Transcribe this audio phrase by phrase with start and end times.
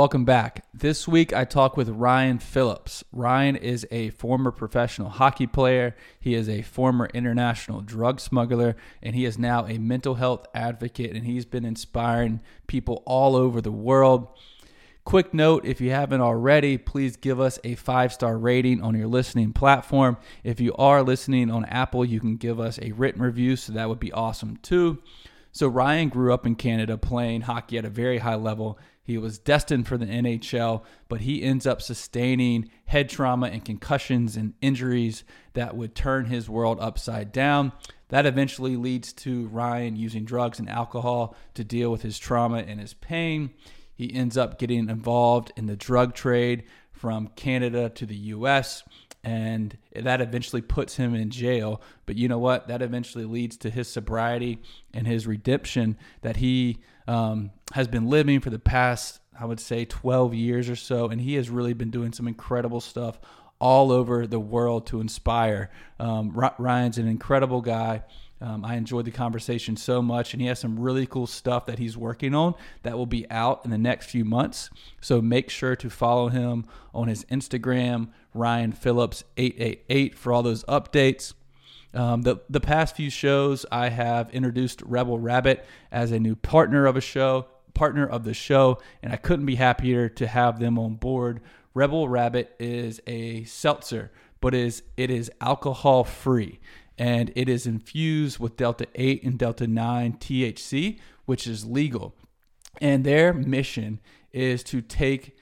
[0.00, 0.64] Welcome back.
[0.72, 3.04] This week I talk with Ryan Phillips.
[3.12, 9.14] Ryan is a former professional hockey player, he is a former international drug smuggler, and
[9.14, 13.70] he is now a mental health advocate and he's been inspiring people all over the
[13.70, 14.28] world.
[15.04, 19.06] Quick note if you haven't already, please give us a five star rating on your
[19.06, 20.16] listening platform.
[20.42, 23.90] If you are listening on Apple, you can give us a written review, so that
[23.90, 25.02] would be awesome too.
[25.52, 28.78] So, Ryan grew up in Canada playing hockey at a very high level.
[29.02, 34.36] He was destined for the NHL, but he ends up sustaining head trauma and concussions
[34.36, 37.72] and injuries that would turn his world upside down.
[38.08, 42.78] That eventually leads to Ryan using drugs and alcohol to deal with his trauma and
[42.78, 43.50] his pain.
[43.92, 48.82] He ends up getting involved in the drug trade from Canada to the US,
[49.22, 51.80] and that eventually puts him in jail.
[52.06, 52.68] But you know what?
[52.68, 54.62] That eventually leads to his sobriety
[54.94, 59.84] and his redemption that he um, has been living for the past, I would say,
[59.84, 61.08] 12 years or so.
[61.08, 63.20] And he has really been doing some incredible stuff
[63.58, 65.70] all over the world to inspire.
[65.98, 68.02] Um, Ryan's an incredible guy.
[68.42, 71.78] Um, I enjoyed the conversation so much, and he has some really cool stuff that
[71.78, 74.70] he's working on that will be out in the next few months.
[75.00, 80.32] So make sure to follow him on his Instagram, Ryan Phillips eight eight eight, for
[80.32, 81.34] all those updates.
[81.92, 86.86] Um, the the past few shows, I have introduced Rebel Rabbit as a new partner
[86.86, 90.78] of a show, partner of the show, and I couldn't be happier to have them
[90.78, 91.40] on board.
[91.74, 96.60] Rebel Rabbit is a seltzer, but is it is alcohol free
[97.00, 102.14] and it is infused with Delta 8 and Delta 9 THC, which is legal.
[102.78, 104.00] And their mission
[104.32, 105.34] is to take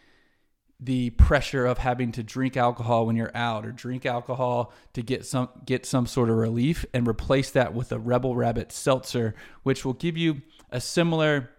[0.78, 5.26] the pressure of having to drink alcohol when you're out or drink alcohol to get
[5.26, 9.84] some get some sort of relief and replace that with a Rebel Rabbit seltzer which
[9.84, 11.50] will give you a similar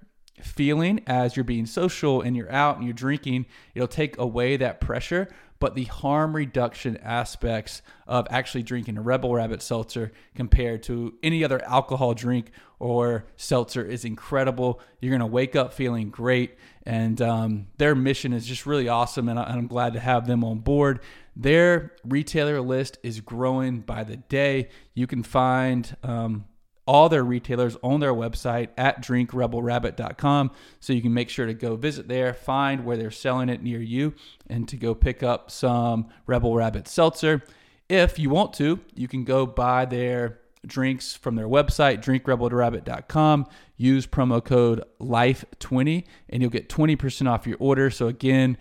[0.41, 4.79] feeling as you're being social and you're out and you're drinking it'll take away that
[4.79, 5.27] pressure
[5.59, 11.43] but the harm reduction aspects of actually drinking a Rebel Rabbit seltzer compared to any
[11.43, 14.79] other alcohol drink or seltzer is incredible.
[15.01, 16.55] You're going to wake up feeling great.
[16.83, 19.27] And um, their mission is just really awesome.
[19.27, 21.01] And I'm glad to have them on board.
[21.35, 24.69] Their retailer list is growing by the day.
[24.93, 26.45] You can find um,
[26.89, 30.49] all their retailers on their website at drinkrebelrabbit.com.
[30.79, 33.79] So you can make sure to go visit there, find where they're selling it near
[33.79, 34.15] you,
[34.47, 37.43] and to go pick up some Rebel Rabbit seltzer.
[37.89, 43.45] If you want to, you can go buy their drinks from their website, drinkrebelrabbit.com.
[43.77, 47.91] Use promo code LIFE20 and you'll get 20% off your order.
[47.91, 48.57] So, again,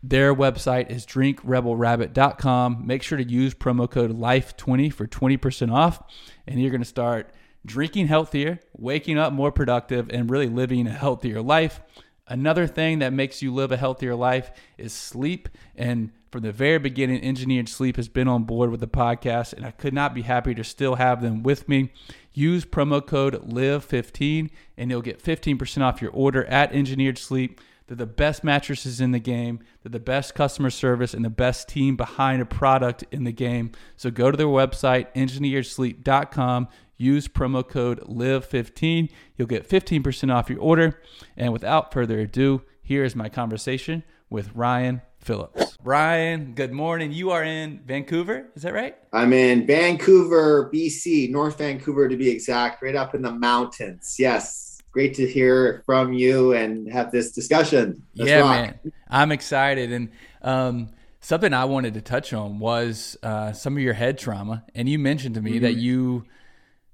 [0.00, 2.86] their website is drinkrebelrabbit.com.
[2.86, 6.02] Make sure to use promo code LIFE20 for 20% off,
[6.46, 7.32] and you're going to start
[7.64, 11.80] drinking healthier, waking up more productive, and really living a healthier life.
[12.28, 15.48] Another thing that makes you live a healthier life is sleep.
[15.76, 19.66] And from the very beginning, Engineered Sleep has been on board with the podcast, and
[19.66, 21.92] I could not be happier to still have them with me.
[22.32, 27.60] Use promo code LIVE15, and you'll get 15% off your order at Engineered Sleep.
[27.86, 29.60] They're the best mattresses in the game.
[29.82, 33.72] They're the best customer service and the best team behind a product in the game.
[33.96, 36.68] So go to their website, engineeredsleep.com.
[36.96, 39.10] Use promo code LIVE15.
[39.36, 41.00] You'll get 15% off your order.
[41.36, 45.76] And without further ado, here is my conversation with Ryan Phillips.
[45.82, 47.12] Ryan, good morning.
[47.12, 48.96] You are in Vancouver, is that right?
[49.12, 54.16] I'm in Vancouver, BC, North Vancouver to be exact, right up in the mountains.
[54.18, 58.02] Yes great to hear from you and have this discussion.
[58.14, 58.50] Let's yeah, rock.
[58.50, 59.90] man, I'm excited.
[59.90, 60.10] And
[60.42, 64.64] um, something I wanted to touch on was uh, some of your head trauma.
[64.74, 65.62] And you mentioned to me mm-hmm.
[65.62, 66.26] that you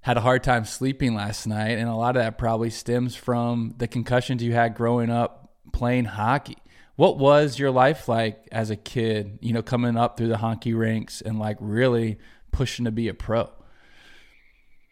[0.01, 3.75] had a hard time sleeping last night, and a lot of that probably stems from
[3.79, 6.57] the concussions you had growing up playing hockey.
[6.97, 9.39] What was your life like as a kid?
[9.43, 12.19] You know, coming up through the hockey ranks and like really
[12.53, 13.51] pushing to be a pro.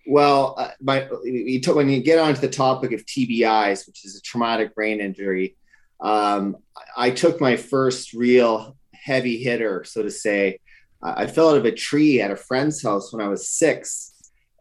[0.06, 4.16] Well, uh, my, you took, when you get onto the topic of TBIs, which is
[4.16, 5.56] a traumatic brain injury,
[6.00, 6.56] um,
[6.96, 10.60] I took my first real heavy hitter, so to say.
[11.02, 14.14] I fell out of a tree at a friend's house when I was six.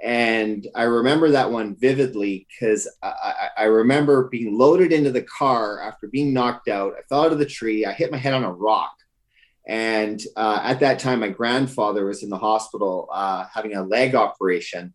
[0.04, 5.81] And I remember that one vividly because I, I, remember being loaded into the car
[5.81, 6.94] after being knocked out.
[6.94, 7.86] I fell out of the tree.
[7.86, 8.94] I hit my head on a rock.
[9.68, 14.14] And uh, at that time, my grandfather was in the hospital uh, having a leg
[14.14, 14.94] operation.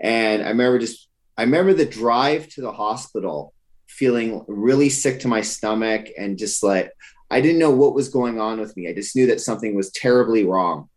[0.00, 3.52] And I remember just, I remember the drive to the hospital
[3.86, 6.90] feeling really sick to my stomach and just like,
[7.30, 8.88] I didn't know what was going on with me.
[8.88, 10.88] I just knew that something was terribly wrong.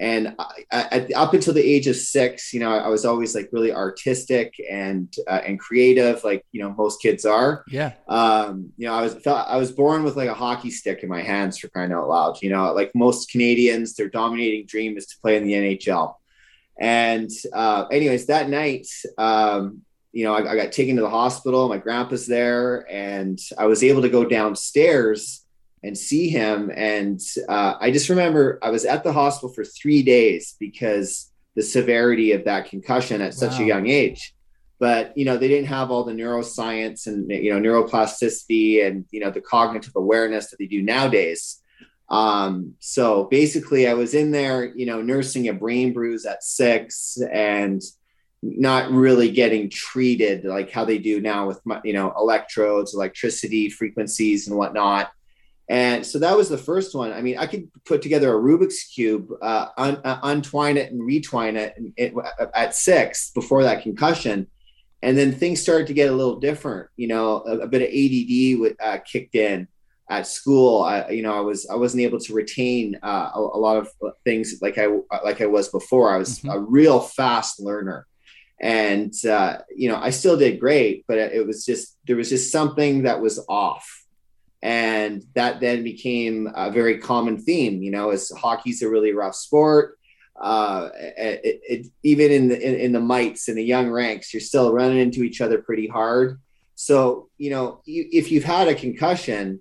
[0.00, 3.48] and I, I, up until the age of six, you know, I was always like
[3.52, 7.64] really artistic and uh, and creative, like you know most kids are.
[7.68, 7.92] Yeah.
[8.08, 11.08] Um, you know, I was felt I was born with like a hockey stick in
[11.08, 12.42] my hands for crying out loud.
[12.42, 16.14] You know, like most Canadians, their dominating dream is to play in the NHL.
[16.78, 18.86] And uh, anyways, that night,
[19.18, 19.82] um,
[20.12, 21.68] you know, I, I got taken to the hospital.
[21.68, 25.44] My grandpa's there, and I was able to go downstairs
[25.82, 26.70] and see him.
[26.74, 31.62] And uh, I just remember I was at the hospital for three days because the
[31.62, 34.34] severity of that concussion at such a young age.
[34.78, 39.20] But you know, they didn't have all the neuroscience and you know neuroplasticity and you
[39.20, 41.61] know the cognitive awareness that they do nowadays.
[42.08, 47.18] Um, so basically, I was in there, you know, nursing a brain bruise at six
[47.32, 47.82] and
[48.42, 54.48] not really getting treated like how they do now with you know electrodes, electricity, frequencies,
[54.48, 55.12] and whatnot.
[55.68, 57.12] And so that was the first one.
[57.12, 61.00] I mean, I could put together a Rubik's cube, uh, un, uh, untwine it and
[61.00, 62.12] retwine it, it
[62.52, 64.48] at six before that concussion,
[65.02, 66.90] and then things started to get a little different.
[66.96, 69.68] You know, a, a bit of ADD uh, kicked in
[70.10, 70.82] at school.
[70.82, 73.88] I, you know, I was I wasn't able to retain uh, a, a, lot of
[74.24, 74.88] things like I
[75.24, 76.14] like I was before.
[76.14, 76.50] I was mm-hmm.
[76.50, 78.06] a real fast learner,
[78.60, 82.52] and uh, you know, I still did great, but it was just there was just
[82.52, 84.02] something that was off
[84.62, 89.34] and that then became a very common theme you know as hockey's a really rough
[89.34, 89.98] sport
[90.40, 94.40] uh, it, it, even in the in, in, the mites in the young ranks you're
[94.40, 96.40] still running into each other pretty hard
[96.74, 99.60] so you know you, if you've had a concussion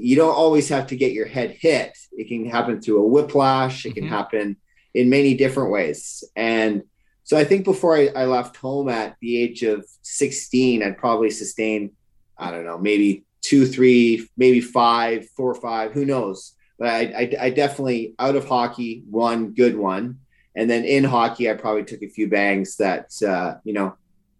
[0.00, 3.84] you don't always have to get your head hit it can happen through a whiplash
[3.86, 4.14] it can mm-hmm.
[4.14, 4.56] happen
[4.94, 6.82] in many different ways and
[7.22, 11.30] so i think before I, I left home at the age of 16 i'd probably
[11.30, 11.92] sustain,
[12.36, 16.54] i don't know maybe two, three, maybe five, four or five, who knows?
[16.78, 20.20] But I, I, I definitely out of hockey, one good one.
[20.54, 23.94] And then in hockey, I probably took a few bangs that, uh, you know,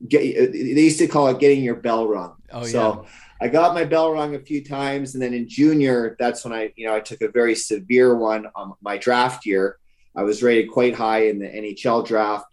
[0.07, 2.37] get, they used to call it getting your bell rung.
[2.53, 3.11] Oh, so yeah.
[3.42, 5.14] I got my bell rung a few times.
[5.14, 8.46] And then in junior, that's when I, you know, I took a very severe one
[8.54, 9.78] on my draft year.
[10.14, 12.46] I was rated quite high in the NHL draft.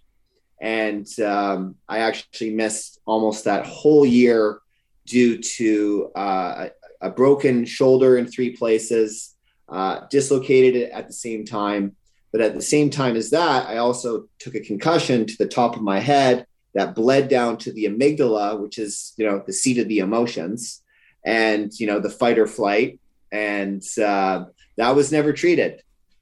[0.61, 4.59] And um, I actually missed almost that whole year
[5.05, 6.69] due to uh,
[7.01, 9.35] a broken shoulder in three places,
[9.69, 11.95] uh, dislocated it at the same time.
[12.31, 15.75] But at the same time as that, I also took a concussion to the top
[15.75, 16.45] of my head
[16.77, 20.81] that bled down to the amygdala, which is you know the seat of the emotions,
[21.25, 22.99] and you know the fight or flight,
[23.31, 24.45] and uh,
[24.77, 25.81] that was never treated.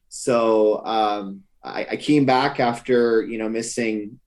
[0.10, 4.20] So um, I, I came back after you know missing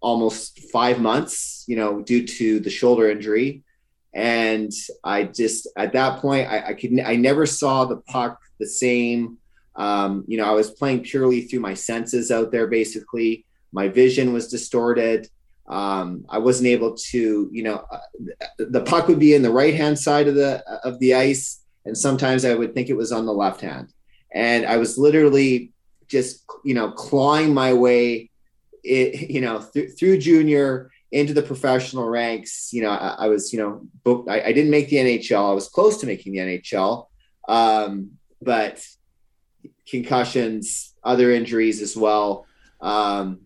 [0.00, 3.62] almost five months, you know, due to the shoulder injury
[4.16, 4.72] and
[5.04, 9.36] I just at that point I, I could I never saw the puck the same.
[9.76, 12.66] Um, you know, I was playing purely through my senses out there.
[12.66, 15.28] Basically, my vision was distorted.
[15.68, 17.98] Um, I wasn't able to, you know, uh,
[18.58, 21.96] the puck would be in the right hand side of the of the ice, and
[21.96, 23.92] sometimes I would think it was on the left hand,
[24.32, 25.72] and I was literally
[26.08, 28.30] just, you know, clawing my way,
[28.84, 32.72] it, you know, th- through junior into the professional ranks.
[32.72, 34.28] You know, I, I was, you know, booked.
[34.28, 35.50] I, I, didn't make the NHL.
[35.50, 37.06] I was close to making the NHL,
[37.48, 38.86] um, but
[39.88, 42.46] concussions, other injuries as well.
[42.80, 43.40] Um,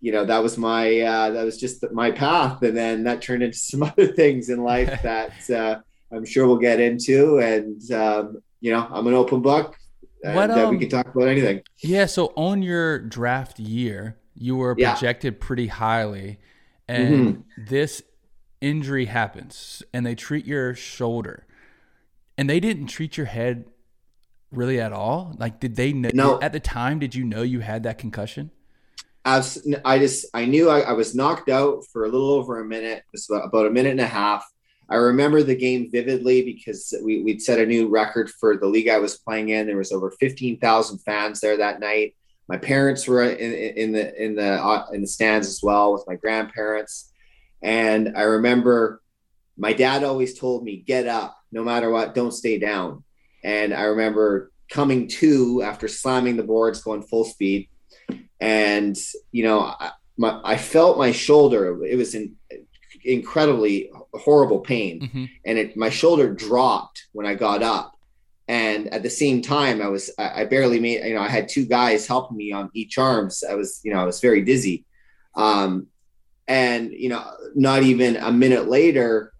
[0.00, 3.42] you know, that was my uh, that was just my path, and then that turned
[3.42, 5.80] into some other things in life that uh,
[6.12, 7.38] I'm sure we'll get into.
[7.38, 9.76] And um, you know, I'm an open book.
[10.20, 11.62] What, um, we can talk about anything.
[11.78, 12.06] Yeah.
[12.06, 15.46] So on your draft year, you were projected yeah.
[15.46, 16.38] pretty highly
[16.88, 17.64] and mm-hmm.
[17.66, 18.02] this
[18.60, 21.46] injury happens and they treat your shoulder
[22.36, 23.66] and they didn't treat your head
[24.50, 26.40] really at all like did they know no.
[26.40, 28.50] at the time did you know you had that concussion
[29.24, 29.44] I,
[29.84, 32.98] I just i knew I, I, was knocked out for a little over a minute
[32.98, 34.44] it was about a minute and a half.
[34.90, 38.88] I remember the game vividly because we, we'd set a new record for the league
[38.88, 39.66] i was playing in.
[39.66, 42.14] There was over 15000 fans there that night.
[42.48, 46.04] My parents were in, in the in the uh, in the stands as well with
[46.06, 47.12] my grandparents,
[47.62, 49.02] and I remember
[49.58, 53.04] my dad always told me, "Get up, no matter what, don't stay down."
[53.44, 57.68] And I remember coming to after slamming the boards, going full speed,
[58.40, 58.96] and
[59.32, 61.84] you know, I, my, I felt my shoulder.
[61.84, 62.34] It was in
[63.04, 65.24] incredibly horrible pain, mm-hmm.
[65.46, 67.98] and it my shoulder dropped when I got up
[68.48, 71.66] and at the same time i was i barely made you know i had two
[71.66, 74.84] guys helping me on each arms i was you know i was very dizzy
[75.36, 75.86] um
[76.48, 77.22] and you know
[77.54, 79.32] not even a minute later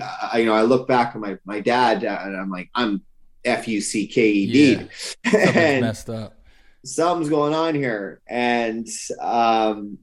[0.00, 3.02] I, you know i look back at my my dad and i'm like i'm
[3.44, 4.88] f-u-c-k-e-d
[5.24, 5.30] yeah.
[5.54, 6.38] and messed up
[6.84, 8.20] something's going on here.
[8.26, 8.86] And
[9.20, 9.98] um,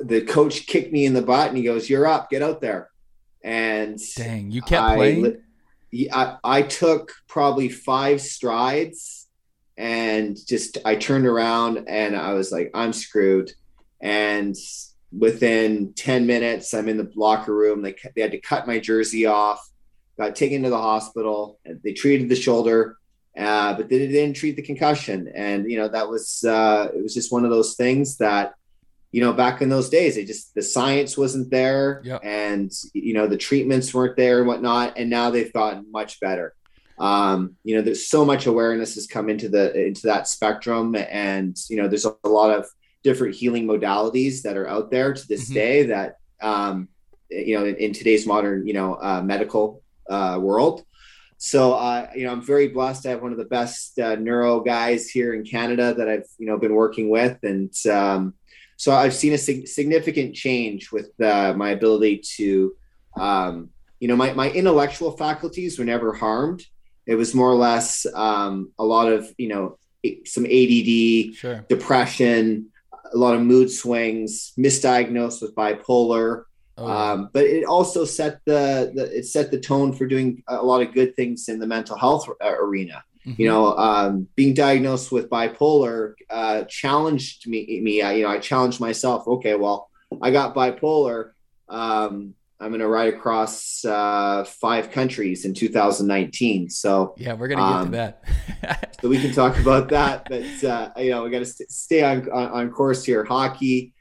[0.00, 2.90] the coach kicked me in the butt and he goes, You're up, get out there.
[3.42, 5.42] And dang, you kept I, playing.
[6.12, 9.26] I, I took probably five strides
[9.76, 13.52] and just I turned around and I was like, I'm screwed.
[14.02, 14.54] And
[15.16, 17.82] within 10 minutes, I'm in the locker room.
[17.82, 19.66] They, they had to cut my jersey off,
[20.18, 21.58] got taken to the hospital.
[21.84, 22.98] They treated the shoulder,
[23.38, 25.30] uh, but they didn't treat the concussion.
[25.34, 28.54] And, you know, that was, uh, it was just one of those things that
[29.12, 32.20] you know, back in those days, it just the science wasn't there, yep.
[32.22, 34.98] and you know the treatments weren't there and whatnot.
[34.98, 36.54] And now they've gotten much better.
[36.98, 41.56] Um, you know, there's so much awareness has come into the into that spectrum, and
[41.70, 42.66] you know, there's a, a lot of
[43.02, 45.54] different healing modalities that are out there to this mm-hmm.
[45.54, 46.88] day that um,
[47.30, 50.84] you know in, in, today's modern you know uh, medical uh, world.
[51.38, 53.06] So uh, you know, I'm very blessed.
[53.06, 56.46] I have one of the best uh, neuro guys here in Canada that I've you
[56.46, 58.34] know been working with, and um,
[58.78, 62.76] so I've seen a sig- significant change with uh, my ability to,
[63.16, 66.64] um, you know, my, my intellectual faculties were never harmed.
[67.04, 69.78] It was more or less um, a lot of, you know,
[70.24, 71.66] some ADD, sure.
[71.68, 72.68] depression,
[73.12, 76.44] a lot of mood swings, misdiagnosed with bipolar.
[76.78, 80.62] Oh, um, but it also set the, the, it set the tone for doing a
[80.62, 83.02] lot of good things in the mental health arena.
[83.26, 83.42] Mm-hmm.
[83.42, 87.80] You know, um, being diagnosed with bipolar uh, challenged me.
[87.82, 89.26] Me, I, you know, I challenged myself.
[89.26, 89.90] Okay, well,
[90.22, 91.32] I got bipolar.
[91.68, 96.70] Um, I'm going to ride across uh, five countries in 2019.
[96.70, 98.98] So yeah, we're going to um, get to that.
[99.00, 100.28] so we can talk about that.
[100.28, 103.24] But uh, you know, we got to st- stay on, on course here.
[103.24, 103.94] Hockey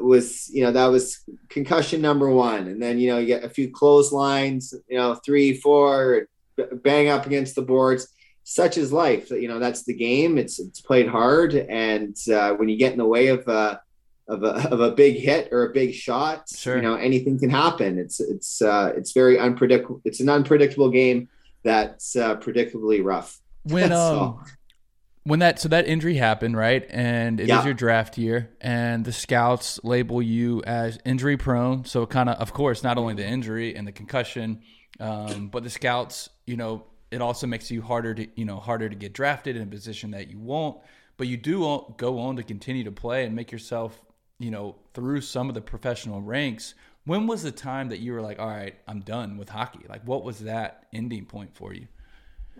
[0.00, 3.48] was you know that was concussion number one, and then you know you get a
[3.48, 4.74] few clotheslines.
[4.88, 6.28] You know, three, four,
[6.82, 8.08] bang up against the boards
[8.44, 9.30] such is life.
[9.30, 10.38] You know, that's the game.
[10.38, 13.80] It's it's played hard, and uh, when you get in the way of a
[14.28, 16.76] of a of a big hit or a big shot, sure.
[16.76, 17.98] you know, anything can happen.
[17.98, 20.00] It's it's uh, it's very unpredictable.
[20.04, 21.28] It's an unpredictable game
[21.62, 23.40] that's uh, predictably rough.
[23.64, 24.44] When um
[25.24, 26.86] when that so that injury happened, right?
[26.90, 27.58] And it yeah.
[27.58, 31.84] is your draft year, and the scouts label you as injury prone.
[31.84, 34.62] So kind of, of course, not only the injury and the concussion,
[35.00, 38.88] um, but the scouts, you know, it also makes you harder to you know harder
[38.88, 40.78] to get drafted in a position that you won't
[41.16, 44.02] but you do go on to continue to play and make yourself
[44.38, 48.20] you know through some of the professional ranks when was the time that you were
[48.20, 51.86] like all right i'm done with hockey like what was that ending point for you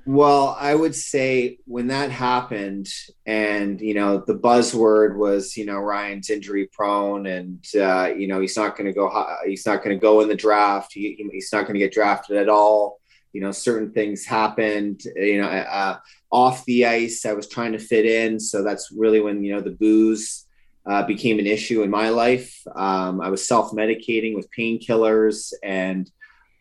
[0.07, 2.89] well i would say when that happened
[3.27, 8.41] and you know the buzzword was you know ryan's injury prone and uh, you know
[8.41, 9.09] he's not going to go
[9.47, 10.93] he's not going to go in the draft.
[10.93, 13.01] He, he's not going to get drafted at all.
[13.33, 15.99] You know certain things happened you know uh,
[16.31, 17.27] off the ice.
[17.27, 18.39] I was trying to fit in.
[18.39, 20.47] So that's really when you know the booze
[20.87, 22.63] uh, became an issue in my life.
[22.75, 26.11] Um, i was self-medicating with painkillers and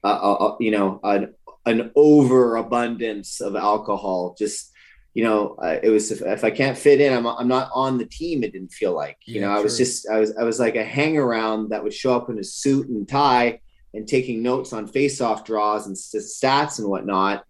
[0.04, 1.34] uh, uh, uh you know an,
[1.66, 4.72] an overabundance of alcohol just
[5.14, 7.98] you know uh, it was if, if, i can't fit in I'm, I'm not on
[7.98, 10.44] the team it didn't feel like you yeah, know i was just i was i
[10.44, 13.60] was like a hang around that would show up in a suit and tie
[13.94, 17.46] and taking notes on face-off draws and stats and whatnot.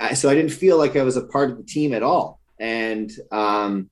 [0.00, 2.40] I, so I didn't feel like I was a part of the team at all.
[2.60, 3.90] And um,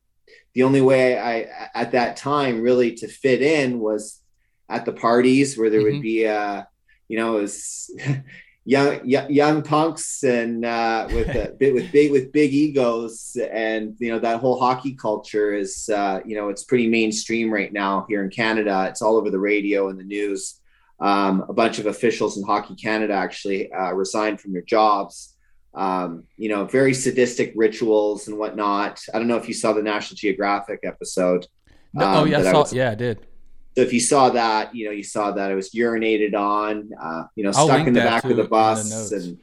[0.54, 4.20] the only way I, at that time, really to fit in was
[4.68, 5.96] at the parties where there mm-hmm.
[5.96, 6.68] would be, a
[7.08, 7.90] you know, it was
[8.64, 14.10] young, young, punks and uh, with a bit with big with big egos, and you
[14.10, 18.22] know that whole hockey culture is, uh, you know, it's pretty mainstream right now here
[18.22, 18.86] in Canada.
[18.88, 20.60] It's all over the radio and the news.
[21.00, 25.36] Um, a bunch of officials in Hockey Canada actually uh, resigned from their jobs.
[25.74, 29.00] Um, you know, very sadistic rituals and whatnot.
[29.12, 31.46] I don't know if you saw the National Geographic episode.
[31.92, 33.26] No, um, oh yeah, I saw, was, yeah, I did.
[33.74, 37.24] So if you saw that, you know, you saw that it was urinated on, uh,
[37.34, 39.38] you know, stuck in the back of the bus and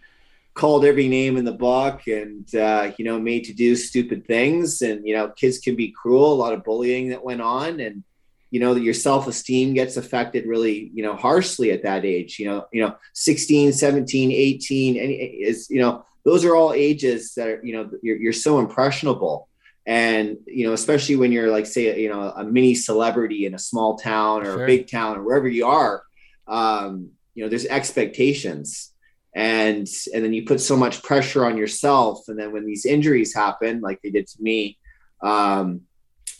[0.53, 4.81] called every name in the book and, uh, you know, made to do stupid things.
[4.81, 7.79] And, you know, kids can be cruel, a lot of bullying that went on.
[7.81, 8.03] And,
[8.51, 12.67] you know your self-esteem gets affected really you know harshly at that age you know
[12.71, 17.61] you know 16 17 18 and is you know those are all ages that are
[17.63, 19.47] you know you're, you're so impressionable
[19.85, 23.59] and you know especially when you're like say you know a mini celebrity in a
[23.59, 24.63] small town or sure.
[24.63, 26.03] a big town or wherever you are
[26.47, 28.93] um, you know there's expectations
[29.33, 33.33] and and then you put so much pressure on yourself and then when these injuries
[33.33, 34.77] happen like they did to me
[35.23, 35.81] um,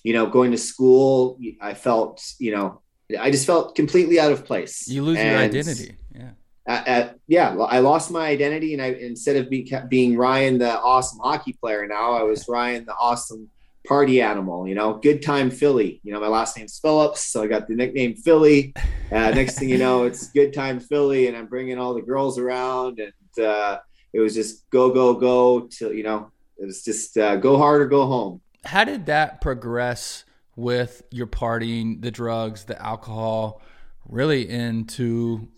[0.03, 2.81] you know, going to school, I felt, you know,
[3.19, 4.88] I just felt completely out of place.
[4.88, 5.98] You lose and your identity.
[6.13, 6.31] Yeah.
[6.72, 10.80] At, at, yeah, I lost my identity, and I instead of being being Ryan, the
[10.80, 13.50] awesome hockey player, now I was Ryan, the awesome
[13.86, 16.00] party animal, you know, good time Philly.
[16.04, 18.74] You know, my last name's Phillips, so I got the nickname Philly.
[19.12, 22.40] Uh, next thing you know, it's good time Philly, and I'm bringing all the girls
[22.40, 23.80] around, and uh,
[24.13, 27.82] it was just go, go, go till you know, it was just uh, go hard
[27.82, 28.40] or go home.
[28.63, 30.24] How did that progress
[30.56, 33.62] with your partying, the drugs, the alcohol,
[34.08, 35.50] really into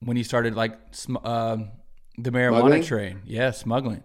[0.00, 0.78] when you started like
[1.24, 1.56] uh,
[2.18, 2.82] the marijuana smuggling?
[2.82, 3.22] train?
[3.24, 4.02] Yeah, smuggling.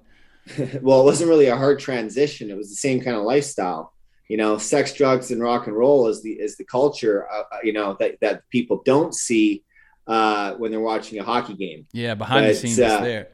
[0.82, 2.50] well, it wasn't really a hard transition.
[2.50, 3.94] It was the same kind of lifestyle.
[4.28, 7.28] You know, sex, drugs, and rock and roll is the is the culture.
[7.32, 9.64] Uh, uh you know that that people don't see
[10.08, 11.88] uh, when they're watching a hockey game.
[11.94, 13.28] Yeah, behind but, the scenes, uh, there.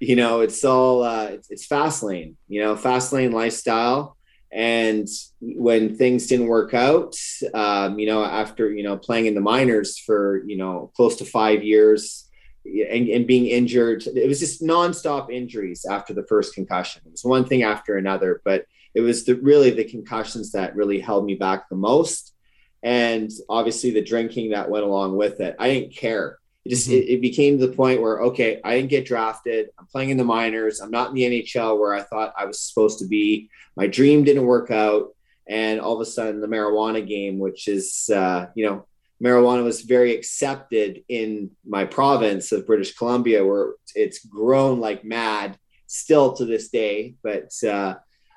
[0.00, 2.36] You know, it's all uh, it's, it's fast lane.
[2.46, 4.17] You know, fast lane lifestyle.
[4.50, 5.06] And
[5.40, 7.14] when things didn't work out,
[7.52, 11.24] um, you know, after you know playing in the minors for you know close to
[11.24, 12.28] five years,
[12.64, 14.06] and, and, being injured.
[14.06, 17.02] It was just nonstop injuries after the first concussion.
[17.06, 21.00] It was one thing after another, but it was the, really the concussions that really
[21.00, 22.34] held me back the most.
[22.82, 25.56] And obviously the drinking that went along with it.
[25.58, 26.38] I didn't care.
[26.68, 26.98] It just, mm-hmm.
[26.98, 29.70] it, it, became to the point where, okay, I didn't get drafted.
[29.78, 30.80] I'm playing in the minors.
[30.80, 33.48] I'm not in the NHL where I thought I was supposed to be.
[33.74, 35.14] My dream didn't work out.
[35.48, 38.86] And all of a sudden the marijuana game, which is, uh, you know,
[39.24, 45.58] marijuana was very accepted in my province of British Columbia, where it's grown like mad
[45.86, 47.14] still to this day.
[47.22, 47.94] But uh,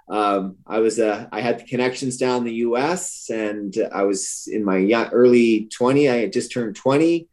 [0.10, 3.30] um, I was uh, I had the connections down in the U.S.
[3.30, 6.10] and I was in my early 20.
[6.10, 7.28] I had just turned 20,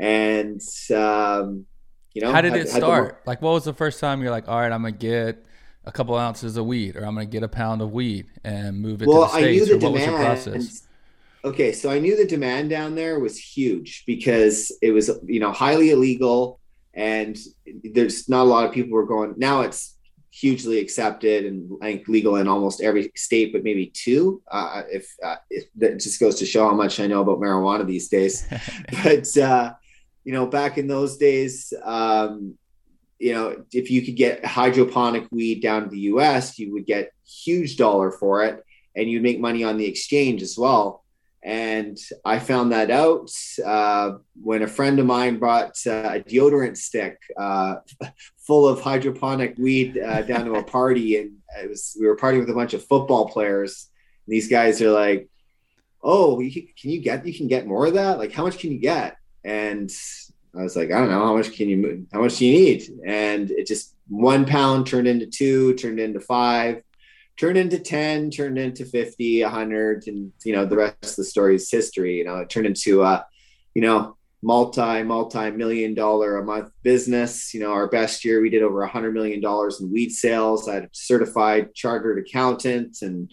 [0.00, 0.60] and
[0.96, 1.66] um,
[2.14, 3.22] you know, how did had, it start?
[3.26, 5.44] like, what was the first time you're like, all right, I'm gonna get
[5.84, 9.02] a couple ounces of weed, or I'm gonna get a pound of weed and move
[9.02, 9.46] it well, to the states?
[9.46, 10.70] I knew the demand.
[11.42, 15.52] Okay, so I knew the demand down there was huge because it was you know
[15.52, 16.60] highly illegal
[16.94, 17.38] and
[17.84, 19.34] there's not a lot of people were going.
[19.36, 19.96] Now it's
[20.32, 24.42] hugely accepted and think legal in almost every state, but maybe two.
[24.50, 27.86] Uh, if, uh, if that just goes to show how much I know about marijuana
[27.86, 28.46] these days.
[29.04, 29.74] but uh,
[30.24, 32.56] you know, back in those days, um,
[33.18, 37.12] you know, if you could get hydroponic weed down to the U.S., you would get
[37.26, 38.64] huge dollar for it,
[38.96, 41.04] and you'd make money on the exchange as well.
[41.42, 43.30] And I found that out
[43.64, 47.76] uh, when a friend of mine brought uh, a deodorant stick uh,
[48.38, 52.40] full of hydroponic weed uh, down to a party, and it was we were partying
[52.40, 53.88] with a bunch of football players.
[54.26, 55.28] And these guys are like,
[56.02, 58.18] "Oh, you can, you get you can get more of that?
[58.18, 59.90] Like, how much can you get?" And
[60.56, 61.24] I was like, "I don't know.
[61.24, 62.06] How much can you?
[62.12, 66.20] How much do you need?" And it just one pound turned into two, turned into
[66.20, 66.82] five
[67.40, 71.54] turned into 10 turned into 50 100 and you know the rest of the story
[71.54, 73.24] is history you know it turned into a
[73.74, 78.50] you know multi multi million dollar a month business you know our best year we
[78.50, 82.98] did over a hundred million dollars in weed sales i had a certified chartered accountant
[83.00, 83.32] and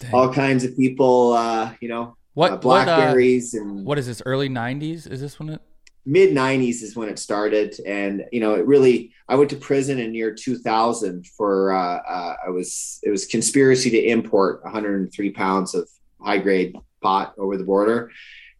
[0.00, 0.14] Dang.
[0.14, 4.06] all kinds of people uh you know what uh, blackberries what, uh, and what is
[4.06, 5.60] this early 90s is this when it
[6.06, 7.78] mid 90s is when it started.
[7.86, 12.36] And you know it really i went to prison in year 2000 for uh, uh,
[12.46, 15.88] i was it was conspiracy to import 103 pounds of
[16.20, 18.10] high grade pot over the border.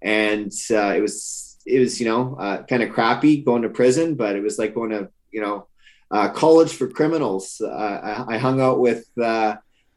[0.02, 4.14] And uh, it was it was you know uh, kind of crappy going to prison
[4.14, 5.66] but it was like going to you know
[6.10, 7.60] uh, college for criminals.
[7.60, 7.68] Uh,
[8.28, 9.06] I, I, hung out with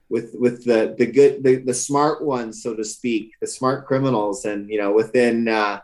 [0.10, 4.46] with with the the good the, the smart ones so to speak the smart criminals
[4.46, 5.80] and you know within uh,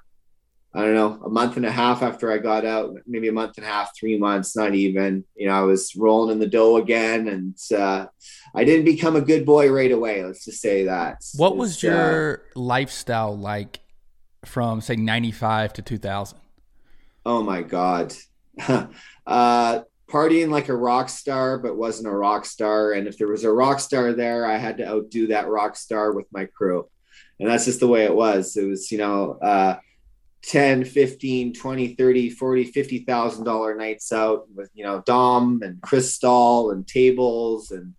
[0.73, 3.57] I don't know, a month and a half after I got out, maybe a month
[3.57, 6.77] and a half, three months, not even, you know, I was rolling in the dough
[6.77, 7.27] again.
[7.27, 8.05] And uh,
[8.53, 10.23] I didn't become a good boy right away.
[10.23, 11.23] Let's just say that.
[11.35, 13.79] What was it's, your uh, lifestyle like
[14.45, 16.37] from, say, 95 to 2000?
[17.25, 18.13] Oh, my God.
[19.25, 22.93] uh, partying like a rock star, but wasn't a rock star.
[22.93, 26.13] And if there was a rock star there, I had to outdo that rock star
[26.13, 26.89] with my crew.
[27.39, 28.57] And that's just the way it was.
[28.57, 29.77] It was, you know, uh,
[30.43, 35.81] 10 15 20 30 40 50 thousand dollar nights out with you know dom and
[35.81, 37.93] Cristal and tables and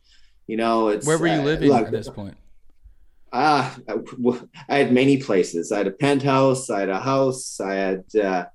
[0.46, 2.36] you know it's where were you uh, living look, at this point
[3.32, 3.98] ah uh,
[4.70, 8.46] I, had many places i had a penthouse i had a house i had uh,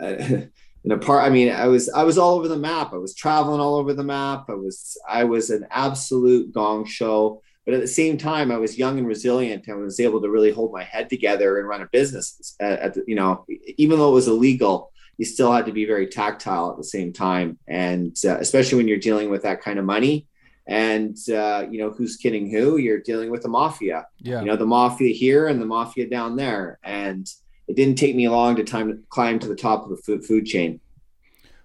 [0.84, 3.60] an apart i mean i was i was all over the map i was traveling
[3.60, 7.86] all over the map i was i was an absolute gong show but at the
[7.86, 11.10] same time, I was young and resilient and was able to really hold my head
[11.10, 12.56] together and run a business.
[12.58, 13.44] At, at the, you know,
[13.76, 17.12] even though it was illegal, you still had to be very tactile at the same
[17.12, 20.26] time, and uh, especially when you're dealing with that kind of money.
[20.66, 22.78] And uh, you know who's kidding who?
[22.78, 24.06] You're dealing with the mafia.
[24.18, 24.40] Yeah.
[24.40, 27.30] You know the mafia here and the mafia down there, and
[27.68, 30.24] it didn't take me long to time to climb to the top of the food,
[30.24, 30.80] food chain.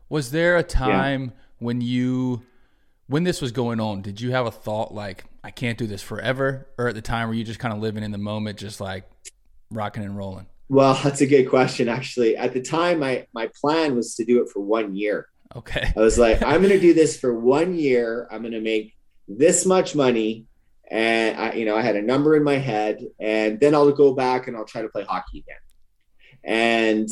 [0.10, 1.32] Was there a time yeah.
[1.60, 2.44] when you
[3.08, 6.02] when this was going on, did you have a thought like I can't do this
[6.02, 8.80] forever, or at the time were you just kind of living in the moment, just
[8.80, 9.06] like
[9.72, 10.48] rocking and rolling?
[10.70, 11.90] Well, that's a good question.
[11.90, 15.28] Actually, at the time, my my plan was to do it for one year.
[15.56, 15.94] Okay.
[15.96, 18.28] I was like, I'm going to do this for one year.
[18.32, 18.96] I'm going to make
[19.28, 20.46] this much money,
[20.90, 24.14] and I, you know, I had a number in my head, and then I'll go
[24.14, 25.58] back and I'll try to play hockey again.
[26.44, 27.10] And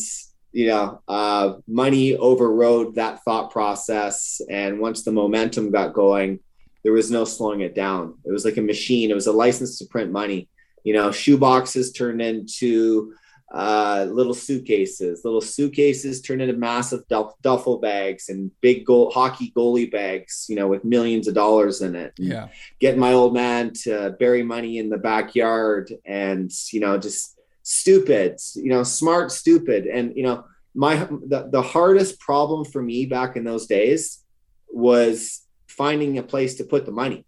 [0.51, 4.41] you know, uh, money overrode that thought process.
[4.49, 6.39] And once the momentum got going,
[6.83, 8.15] there was no slowing it down.
[8.25, 9.11] It was like a machine.
[9.11, 10.49] It was a license to print money.
[10.83, 13.13] You know, shoe boxes turned into
[13.53, 15.23] uh, little suitcases.
[15.23, 20.47] Little suitcases turned into massive duffel bags and big goal hockey goalie bags.
[20.49, 22.13] You know, with millions of dollars in it.
[22.17, 22.47] Yeah.
[22.79, 27.37] Getting my old man to bury money in the backyard, and you know, just
[27.71, 29.85] stupid, you know, smart, stupid.
[29.85, 34.23] And, you know, my, the, the hardest problem for me back in those days
[34.69, 37.25] was finding a place to put the money.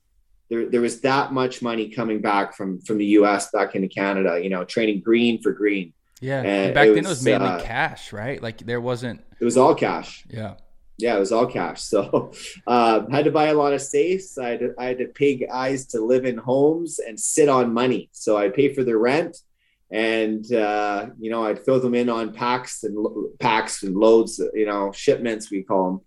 [0.49, 4.39] There, there was that much money coming back from, from the US back into Canada,
[4.41, 5.93] you know, trading green for green.
[6.21, 6.41] Yeah.
[6.41, 8.41] And back it then was, it was mainly uh, cash, right?
[8.41, 10.25] Like there wasn't, it was all cash.
[10.29, 10.55] Yeah
[10.97, 11.81] yeah, it was all cash.
[11.81, 12.31] So
[12.67, 14.37] uh, had to buy a lot of safes.
[14.37, 17.73] I had, to, I had to pay guys to live in homes and sit on
[17.73, 18.09] money.
[18.11, 19.37] So I'd pay for their rent
[19.93, 22.97] and uh, you know I'd fill them in on packs and
[23.39, 26.01] packs and loads, you know, shipments we call them.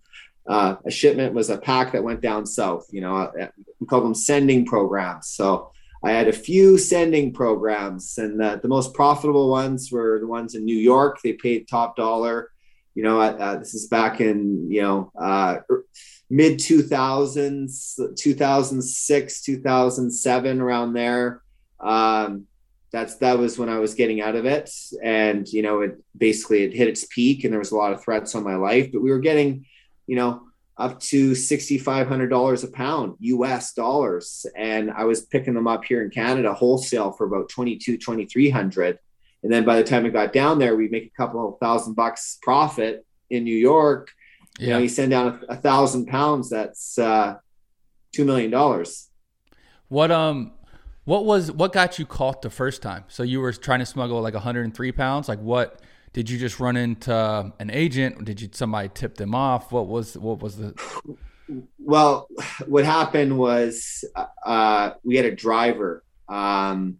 [0.45, 2.85] Uh, a shipment was a pack that went down south.
[2.91, 3.47] You know, uh,
[3.79, 5.29] we call them sending programs.
[5.29, 5.71] So
[6.03, 10.53] I had a few sending programs, and the, the most profitable ones were the ones
[10.53, 11.19] in New York.
[11.23, 12.51] They paid top dollar.
[12.93, 15.85] You know, uh, this is back in you know uh, er,
[16.29, 21.41] mid 2000s, 2006, 2007, around there.
[21.79, 22.47] Um,
[22.91, 24.71] that's that was when I was getting out of it,
[25.03, 28.03] and you know, it basically it hit its peak, and there was a lot of
[28.03, 28.91] threats on my life.
[28.91, 29.65] But we were getting,
[30.05, 30.43] you know,
[30.77, 33.73] up to sixty five hundred dollars a pound, U.S.
[33.73, 38.99] dollars, and I was picking them up here in Canada wholesale for about 22, 2300
[39.43, 41.93] and then by the time it got down there, we make a couple of thousand
[41.93, 44.11] bucks profit in New York.
[44.59, 44.65] Yeah.
[44.65, 47.35] You know, you send down a, a thousand pounds, that's uh,
[48.13, 49.09] two million dollars.
[49.89, 50.51] What um
[51.07, 53.05] what was what got you caught the first time?
[53.07, 55.29] So you were trying to smuggle like 103 pounds.
[55.29, 58.25] Like what did you just run into an agent?
[58.25, 59.71] Did you somebody tip them off?
[59.71, 60.75] What was what was the?
[61.79, 62.27] Well,
[62.67, 64.03] what happened was
[64.45, 66.97] uh, we had a driver um,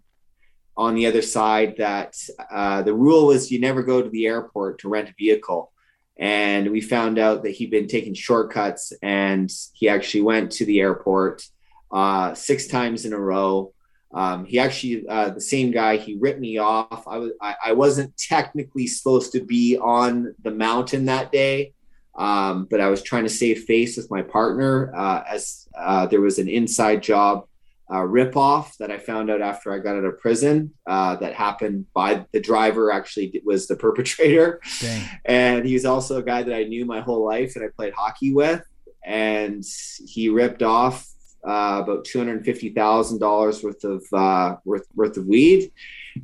[0.77, 2.15] on the other side that
[2.49, 5.73] uh, the rule was you never go to the airport to rent a vehicle.
[6.17, 10.79] And we found out that he'd been taking shortcuts and he actually went to the
[10.79, 11.45] airport
[11.91, 13.73] uh, six times in a row
[14.13, 17.07] um, he actually, uh, the same guy, he ripped me off.
[17.07, 21.73] I was, I, I, wasn't technically supposed to be on the mountain that day,
[22.15, 26.21] um, but I was trying to save face with my partner uh, as uh, there
[26.21, 27.47] was an inside job
[27.89, 31.85] uh, ripoff that I found out after I got out of prison uh, that happened
[31.93, 32.91] by the driver.
[32.91, 35.09] Actually, was the perpetrator, Dang.
[35.25, 38.33] and he's also a guy that I knew my whole life that I played hockey
[38.33, 38.63] with,
[39.05, 39.63] and
[40.05, 41.07] he ripped off
[41.47, 45.71] uh, about two hundred fifty thousand dollars worth of uh, worth worth of weed,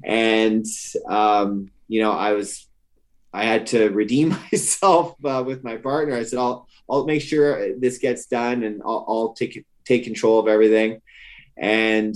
[0.03, 0.65] and
[1.07, 2.67] um, you know I was
[3.33, 6.15] I had to redeem myself uh, with my partner.
[6.15, 10.39] I said I'll I'll make sure this gets done, and I'll, I'll take take control
[10.39, 11.01] of everything.
[11.55, 12.15] And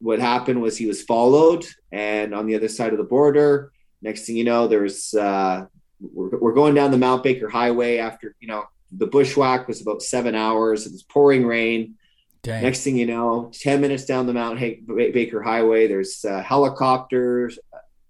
[0.00, 3.72] what happened was he was followed, and on the other side of the border.
[4.00, 5.66] Next thing you know, there's uh,
[6.00, 10.02] we're, we're going down the Mount Baker Highway after you know the bushwhack was about
[10.02, 10.86] seven hours.
[10.86, 11.96] It was pouring rain.
[12.42, 12.62] Dang.
[12.62, 17.58] Next thing you know, 10 minutes down the Mount Baker Highway, there's uh, helicopters,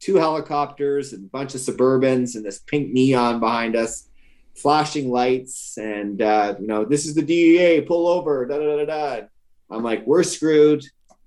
[0.00, 4.08] two helicopters, and a bunch of Suburbans, and this pink neon behind us,
[4.54, 5.78] flashing lights.
[5.78, 9.26] And, uh, you know, this is the DEA, pull over, da da da da.
[9.70, 10.84] I'm like, we're screwed.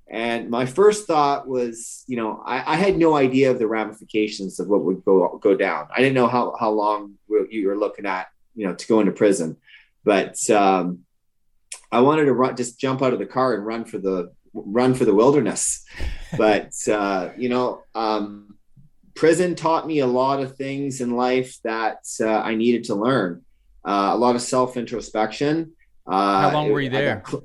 [0.09, 4.59] And my first thought was, you know, I, I, had no idea of the ramifications
[4.59, 5.87] of what would go go down.
[5.95, 9.13] I didn't know how how long you were looking at, you know, to go into
[9.13, 9.55] prison.
[10.03, 11.05] But um,
[11.91, 14.93] I wanted to run, just jump out of the car and run for the run
[14.93, 15.85] for the wilderness.
[16.37, 18.55] But uh, you know, um,
[19.15, 23.43] prison taught me a lot of things in life that uh, I needed to learn.
[23.85, 25.73] Uh, a lot of self introspection.
[26.07, 27.23] Uh, How long were you there?
[27.25, 27.37] I,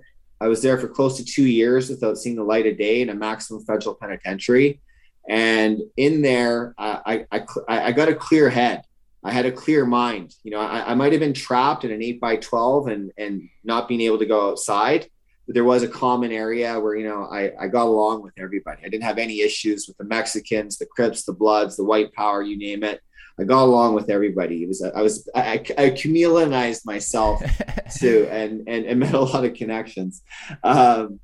[0.43, 3.09] I was there for close to two years without seeing the light of day in
[3.09, 4.81] a maximum federal penitentiary.
[5.29, 8.83] And in there, I, I, I, I got a clear head.
[9.27, 10.35] I had a clear mind.
[10.45, 13.49] You know, I, I might have been trapped in an eight by 12 and, and
[13.65, 15.09] not being able to go outside,
[15.47, 18.83] but there was a common area where, you know, I, I got along with everybody.
[18.85, 22.41] I didn't have any issues with the Mexicans, the Crips, the Bloods, the white power,
[22.41, 23.01] you name it.
[23.39, 24.63] I got along with everybody.
[24.63, 27.43] It was I was I, I chameleonized myself
[27.99, 30.23] too, and, and and met a lot of connections.
[30.65, 31.21] Um,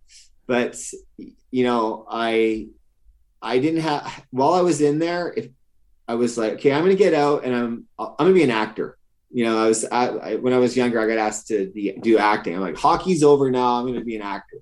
[0.46, 0.78] but
[1.50, 2.68] you know, I
[3.40, 5.32] I didn't have while I was in there.
[5.34, 5.48] If
[6.08, 8.42] I was like, okay, I'm going to get out and I'm I'm going to be
[8.42, 8.98] an actor.
[9.30, 11.70] You know, I was I, when I was younger, I got asked to
[12.02, 12.54] do acting.
[12.54, 13.78] I'm like, hockey's over now.
[13.78, 14.58] I'm going to be an actor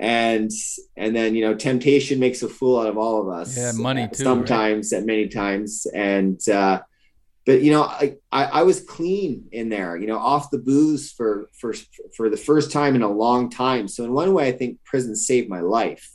[0.00, 0.50] and
[0.96, 4.08] and then you know temptation makes a fool out of all of us yeah money
[4.08, 4.98] too sometimes right?
[4.98, 6.80] and many times and uh
[7.44, 11.12] but you know I, I, I was clean in there you know off the booze
[11.12, 11.74] for for
[12.16, 15.14] for the first time in a long time so in one way i think prison
[15.14, 16.10] saved my life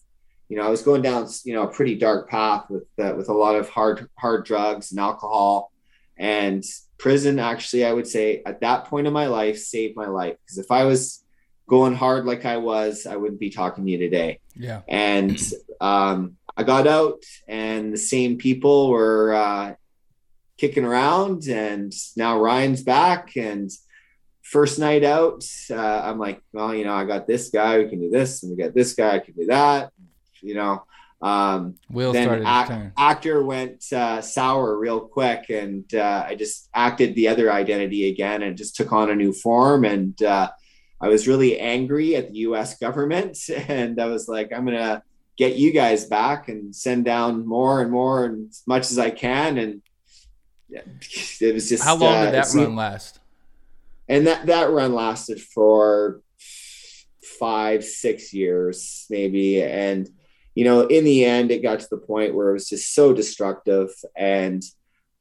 [0.49, 3.29] you know i was going down you know a pretty dark path with uh, with
[3.29, 5.71] a lot of hard hard drugs and alcohol
[6.17, 6.63] and
[6.97, 10.57] prison actually i would say at that point in my life saved my life because
[10.57, 11.25] if i was
[11.67, 14.39] going hard like I was, I wouldn't be talking to you today.
[14.55, 14.81] Yeah.
[14.87, 15.39] And
[15.81, 19.73] um, I got out, and the same people were uh,
[20.57, 23.35] kicking around, and now Ryan's back.
[23.35, 23.69] And
[24.43, 27.99] first night out, uh, I'm like, well, you know, I got this guy, we can
[27.99, 29.91] do this, and we got this guy, I can do that.
[30.45, 30.83] You know,
[31.21, 37.15] um, Will then ac- actor went uh, sour real quick, and uh, I just acted
[37.15, 40.49] the other identity again, and just took on a new form, and uh,
[41.01, 43.37] I was really angry at the US government.
[43.67, 45.01] And I was like, I'm going to
[45.37, 49.09] get you guys back and send down more and more and as much as I
[49.09, 49.57] can.
[49.57, 49.81] And
[50.69, 51.83] it was just.
[51.83, 53.19] How long uh, did that run last?
[54.07, 56.21] And that, that run lasted for
[57.39, 59.63] five, six years, maybe.
[59.63, 60.09] And,
[60.55, 63.13] you know, in the end, it got to the point where it was just so
[63.13, 63.89] destructive.
[64.15, 64.63] And,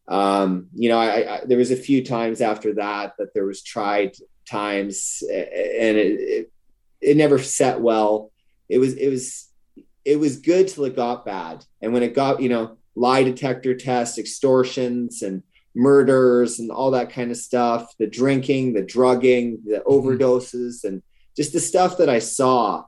[0.08, 3.62] um, you know, I, I, there was a few times after that that there was
[3.62, 4.14] tried
[4.48, 6.52] times and it, it,
[7.00, 8.30] it never set well.
[8.68, 9.50] It was, it was,
[10.04, 11.64] it was good till it got bad.
[11.82, 15.42] And when it got, you know, lie detector tests, extortions and
[15.74, 19.90] murders and all that kind of stuff, the drinking, the drugging, the mm-hmm.
[19.90, 21.02] overdoses, and
[21.36, 22.84] just the stuff that I saw,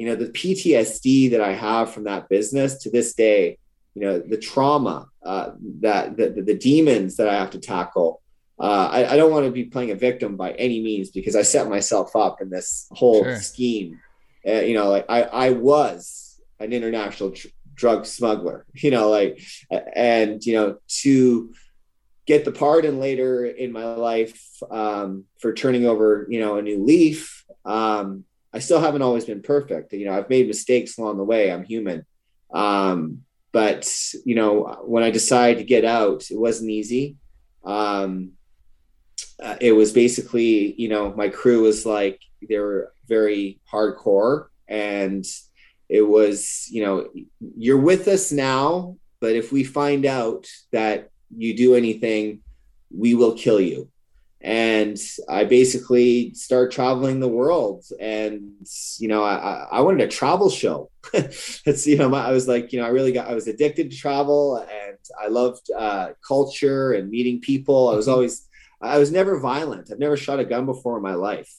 [0.00, 3.58] you know, the PTSD that I have from that business to this day,
[3.94, 5.50] you know, the trauma, uh,
[5.82, 8.22] that the, the, demons that I have to tackle,
[8.58, 11.42] uh, I, I, don't want to be playing a victim by any means because I
[11.42, 13.36] set myself up in this whole sure.
[13.40, 14.00] scheme.
[14.48, 19.38] Uh, you know, like I, I was an international tr- drug smuggler, you know, like,
[19.94, 21.52] and, you know, to
[22.24, 26.82] get the pardon later in my life um, for turning over, you know, a new
[26.82, 27.44] leaf.
[27.66, 29.92] Um, I still haven't always been perfect.
[29.92, 31.52] You know, I've made mistakes along the way.
[31.52, 32.04] I'm human.
[32.52, 33.92] Um, but,
[34.24, 37.16] you know, when I decided to get out, it wasn't easy.
[37.64, 38.32] Um,
[39.42, 45.24] uh, it was basically, you know, my crew was like, they were very hardcore and
[45.88, 47.08] it was, you know,
[47.56, 52.40] you're with us now, but if we find out that you do anything,
[52.96, 53.88] we will kill you.
[54.42, 54.98] And
[55.28, 58.52] I basically start traveling the world, and
[58.98, 60.90] you know, I, I wanted a travel show.
[61.12, 63.96] it's you know, I was like, you know, I really got, I was addicted to
[63.98, 67.90] travel, and I loved uh, culture and meeting people.
[67.90, 68.14] I was mm-hmm.
[68.14, 68.48] always
[68.80, 69.90] I was never violent.
[69.92, 71.52] I've never shot a gun before in my life.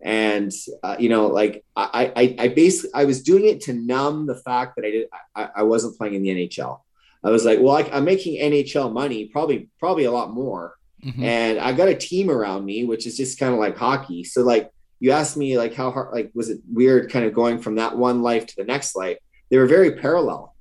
[0.00, 0.50] And
[0.82, 4.34] uh, you know, like I, I, I basically I was doing it to numb the
[4.34, 6.80] fact that I did I, I wasn't playing in the NHL.
[7.24, 11.22] I was like, well, I, am making NHL money, probably probably a lot more, mm-hmm.
[11.22, 14.24] and I got a team around me, which is just kind of like hockey.
[14.24, 17.58] So like you asked me like how hard like was it weird kind of going
[17.58, 19.18] from that one life to the next life?
[19.50, 20.54] They were very parallel,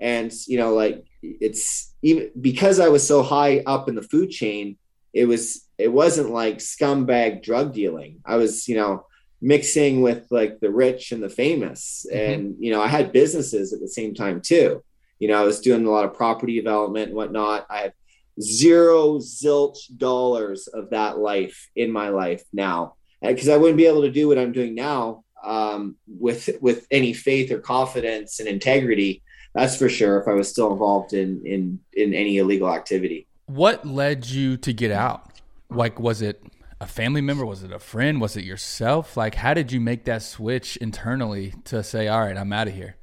[0.00, 4.30] and you know like it's even because I was so high up in the food
[4.30, 4.76] chain
[5.16, 8.20] it was it wasn't like scumbag drug dealing.
[8.24, 9.06] I was, you know,
[9.40, 12.06] mixing with like the rich and the famous.
[12.08, 12.32] Mm-hmm.
[12.32, 14.84] And, you know, I had businesses at the same time too.
[15.18, 17.66] You know, I was doing a lot of property development and whatnot.
[17.70, 17.92] I have
[18.40, 22.94] zero zilch dollars of that life in my life now.
[23.22, 27.12] Because I wouldn't be able to do what I'm doing now um, with with any
[27.12, 29.22] faith or confidence and integrity.
[29.54, 30.20] That's for sure.
[30.20, 33.26] If I was still involved in in in any illegal activity.
[33.46, 35.30] What led you to get out?
[35.70, 36.42] Like, was it
[36.80, 37.46] a family member?
[37.46, 38.20] Was it a friend?
[38.20, 39.16] Was it yourself?
[39.16, 42.74] Like, how did you make that switch internally to say, all right, I'm out of
[42.74, 42.96] here?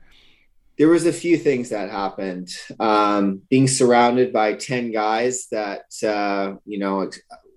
[0.77, 2.49] There was a few things that happened.
[2.79, 7.09] Um, being surrounded by 10 guys that, uh, you know,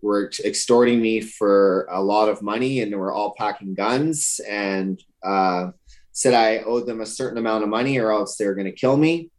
[0.03, 5.03] were extorting me for a lot of money and they were all packing guns and
[5.23, 5.71] uh,
[6.13, 8.73] said I owed them a certain amount of money or else they were going to
[8.73, 9.31] kill me.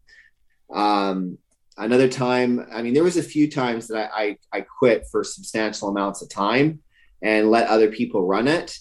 [0.73, 1.37] Um,
[1.77, 5.23] another time i mean there was a few times that I, I, I quit for
[5.23, 6.79] substantial amounts of time
[7.21, 8.77] and let other people run it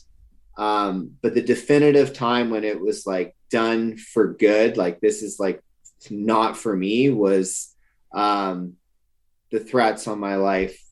[0.57, 5.39] um, but the definitive time when it was like done for good like this is
[5.39, 5.63] like
[6.11, 7.75] not for me was
[8.15, 8.75] um,
[9.51, 10.83] the threats on my life.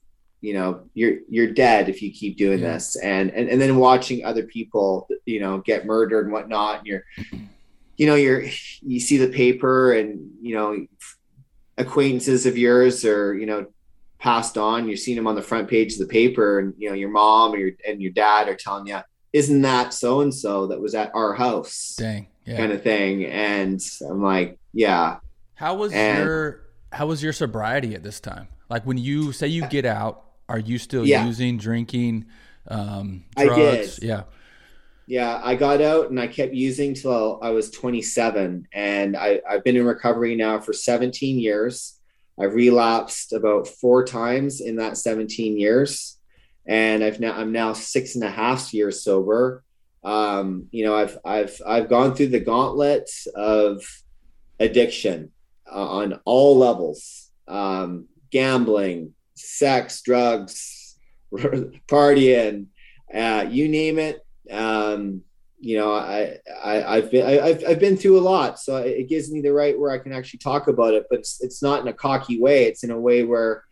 [0.40, 2.74] You know you're you're dead if you keep doing yeah.
[2.74, 2.96] this.
[2.96, 7.05] And, and and then watching other people you know get murdered and whatnot and you're
[7.96, 8.44] you know you're
[8.83, 10.87] you see the paper and you know
[11.79, 13.66] acquaintances of yours or you know
[14.18, 14.87] passed on.
[14.87, 17.55] You're seeing them on the front page of the paper and you know your mom
[17.55, 19.00] or your and your dad are telling you
[19.35, 22.57] isn't that so and so that was at our house dang yeah.
[22.57, 25.18] kind of thing and i'm like yeah
[25.55, 29.47] how was and, your how was your sobriety at this time like when you say
[29.47, 31.27] you get out are you still yeah.
[31.27, 32.27] using, drinking,
[32.68, 33.53] um, drugs?
[33.53, 33.99] I did.
[34.03, 34.23] Yeah.
[35.07, 39.62] Yeah, I got out and I kept using till I was 27, and I, I've
[39.62, 42.01] been in recovery now for 17 years.
[42.40, 46.18] I've relapsed about four times in that 17 years,
[46.66, 49.62] and I've now I'm now six and a half years sober.
[50.03, 53.85] Um, you know, I've I've I've gone through the gauntlet of
[54.61, 55.33] addiction
[55.70, 60.96] uh, on all levels, um, gambling, sex, drugs,
[61.33, 62.66] partying,
[63.12, 64.24] uh, you name it.
[64.50, 65.22] Um,
[65.61, 69.09] you know, I, I have been I, have I've been through a lot, so it
[69.09, 71.07] gives me the right where I can actually talk about it.
[71.09, 72.64] But it's it's not in a cocky way.
[72.64, 73.64] It's in a way where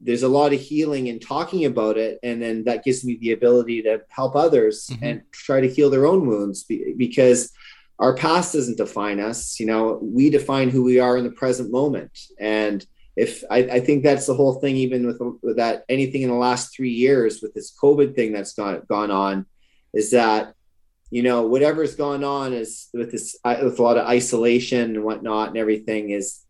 [0.00, 3.32] there's a lot of healing in talking about it, and then that gives me the
[3.32, 5.04] ability to help others mm-hmm.
[5.04, 7.52] and try to heal their own wounds because
[7.98, 9.60] our past doesn't define us.
[9.60, 12.84] You know, we define who we are in the present moment, and
[13.16, 16.36] if I, I, think that's the whole thing, even with, with, that anything in the
[16.36, 19.46] last three years with this COVID thing that's gone gone on,
[19.92, 20.54] is that
[21.10, 25.48] you know whatever's gone on is with this with a lot of isolation and whatnot
[25.48, 26.46] and everything is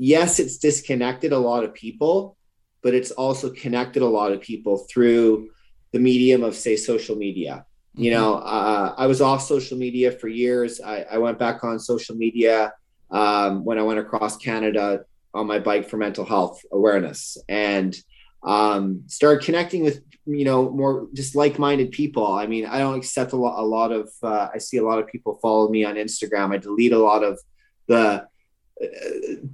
[0.00, 2.36] yes, it's disconnected a lot of people,
[2.82, 5.50] but it's also connected a lot of people through
[5.92, 7.64] the medium of say social media.
[7.94, 8.04] Mm-hmm.
[8.04, 10.80] You know, uh, I was off social media for years.
[10.80, 12.72] I, I went back on social media
[13.10, 15.00] um, when I went across Canada
[15.34, 17.96] on my bike for mental health awareness and
[18.42, 23.32] um, started connecting with you know more just like-minded people i mean i don't accept
[23.32, 25.94] a lot, a lot of uh, i see a lot of people follow me on
[25.94, 27.40] instagram i delete a lot of
[27.88, 28.24] the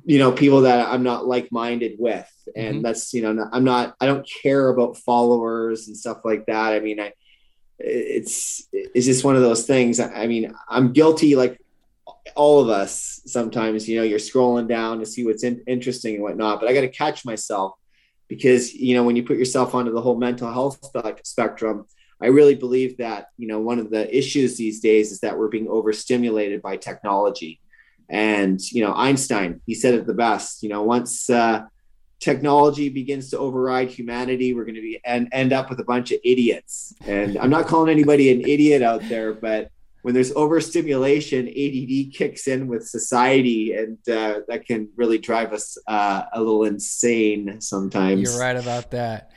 [0.05, 2.31] you know people that i'm not like-minded with.
[2.55, 2.83] And mm-hmm.
[2.83, 6.73] that's you know i'm not i don't care about followers and stuff like that.
[6.73, 7.13] I mean i
[7.79, 10.01] it's it's just one of those things.
[10.01, 11.59] I mean i'm guilty like
[12.35, 16.23] all of us sometimes you know you're scrolling down to see what's in, interesting and
[16.23, 17.75] whatnot but i got to catch myself
[18.29, 20.79] because you know when you put yourself onto the whole mental health
[21.25, 21.87] spectrum
[22.21, 25.49] i really believe that you know one of the issues these days is that we're
[25.49, 27.61] being overstimulated by technology
[28.09, 31.65] and you know einstein he said it the best you know once uh,
[32.21, 36.13] technology begins to override humanity we're going to be and end up with a bunch
[36.13, 39.71] of idiots and i'm not calling anybody an idiot out there but
[40.07, 45.77] when there's overstimulation, ADD kicks in with society, and uh, that can really drive us
[45.89, 48.23] uh, a little insane sometimes.
[48.23, 49.33] You're right about that.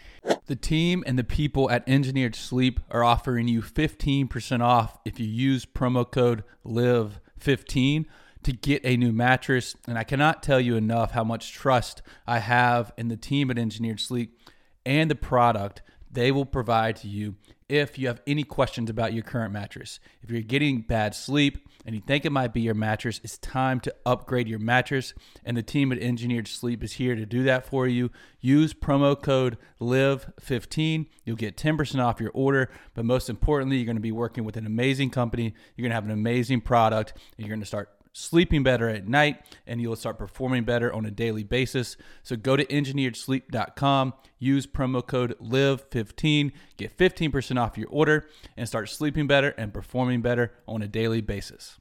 [0.46, 5.26] The team and the people at Engineered Sleep are offering you 15% off if you
[5.26, 8.06] use promo code LIVE15
[8.44, 9.76] to get a new mattress.
[9.88, 13.58] And I cannot tell you enough how much trust I have in the team at
[13.58, 14.38] Engineered Sleep
[14.86, 17.36] and the product they will provide to you
[17.68, 20.00] if you have any questions about your current mattress.
[20.24, 23.80] If you're getting bad sleep and you think it might be your mattress, it's time
[23.82, 25.14] to upgrade your mattress.
[25.46, 28.10] And the team at Engineered Sleep is here to do that for you.
[28.42, 31.06] Use promo code LIVE15.
[31.26, 32.72] You'll get 10% off your order.
[32.96, 35.54] But most importantly, you're going to be working with an amazing company.
[35.76, 37.14] You're going to have an amazing product.
[37.38, 41.06] And you're going to start sleeping better at night and you'll start performing better on
[41.06, 41.98] a daily basis.
[42.24, 48.90] So go to engineeredsleep.com, use promo code LIVE15, get 15% off your order, and start
[48.90, 51.78] sleeping better and performing better on a daily basis.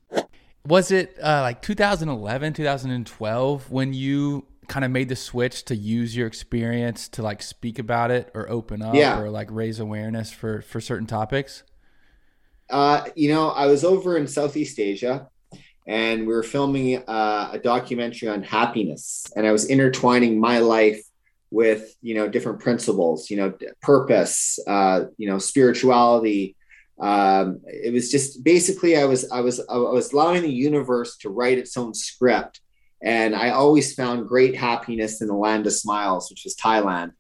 [0.67, 6.15] Was it uh, like 2011, 2012 when you kind of made the switch to use
[6.15, 9.19] your experience to like speak about it or open up yeah.
[9.19, 11.63] or like raise awareness for for certain topics?
[12.69, 15.31] Uh, you know, I was over in Southeast Asia
[15.89, 19.27] and we were filming uh, a documentary on happiness.
[19.35, 21.03] And i was intertwining my life
[21.51, 26.55] with you know different principles you know purpose uh, you know spirituality.
[27.01, 31.31] Um, it was just basically i was i was i was allowing the universe to
[31.31, 32.61] write its own script.
[33.03, 37.13] And i always found great happiness in the land of smiles which was thailand.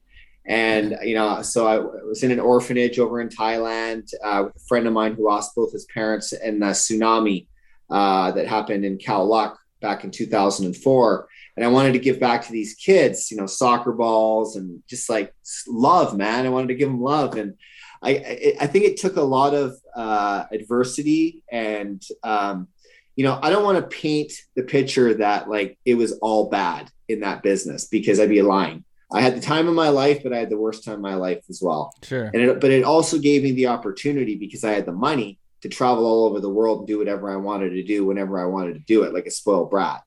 [0.46, 4.66] And you know so i was in an orphanage over in thailand uh, with a
[4.68, 7.46] friend of mine who lost both his parents in the tsunami
[7.90, 11.28] uh, that happened in Khao Lak back in 2004.
[11.56, 15.08] And I wanted to give back to these kids, you know, soccer balls and just
[15.08, 15.34] like
[15.66, 16.46] love, man.
[16.46, 17.36] I wanted to give them love.
[17.36, 17.54] And
[18.02, 22.68] I, I think it took a lot of uh, adversity and, um,
[23.16, 26.88] you know, I don't want to paint the picture that like it was all bad
[27.08, 28.84] in that business because I'd be lying.
[29.12, 31.14] I had the time of my life, but I had the worst time of my
[31.14, 31.94] life as well.
[32.04, 32.26] Sure.
[32.26, 35.68] And it, but it also gave me the opportunity because I had the money to
[35.68, 38.74] travel all over the world and do whatever I wanted to do whenever I wanted
[38.74, 40.02] to do it, like a spoiled brat.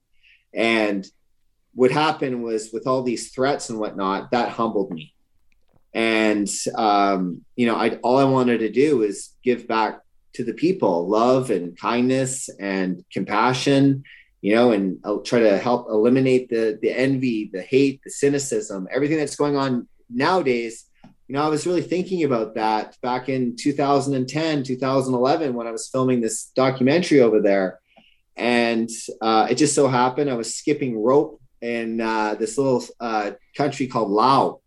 [0.54, 1.06] And
[1.74, 5.14] what happened was with all these threats and whatnot, that humbled me.
[5.94, 10.02] And um, you know, I all I wanted to do was give back
[10.34, 14.04] to the people, love and kindness and compassion,
[14.42, 18.88] you know, and I'll try to help eliminate the the envy, the hate, the cynicism,
[18.92, 20.86] everything that's going on nowadays.
[21.32, 25.88] You know, I was really thinking about that back in 2010, 2011 when I was
[25.88, 27.80] filming this documentary over there.
[28.36, 28.90] And
[29.22, 33.88] uh, it just so happened I was skipping rope in uh, this little uh, country
[33.88, 34.60] called Laos,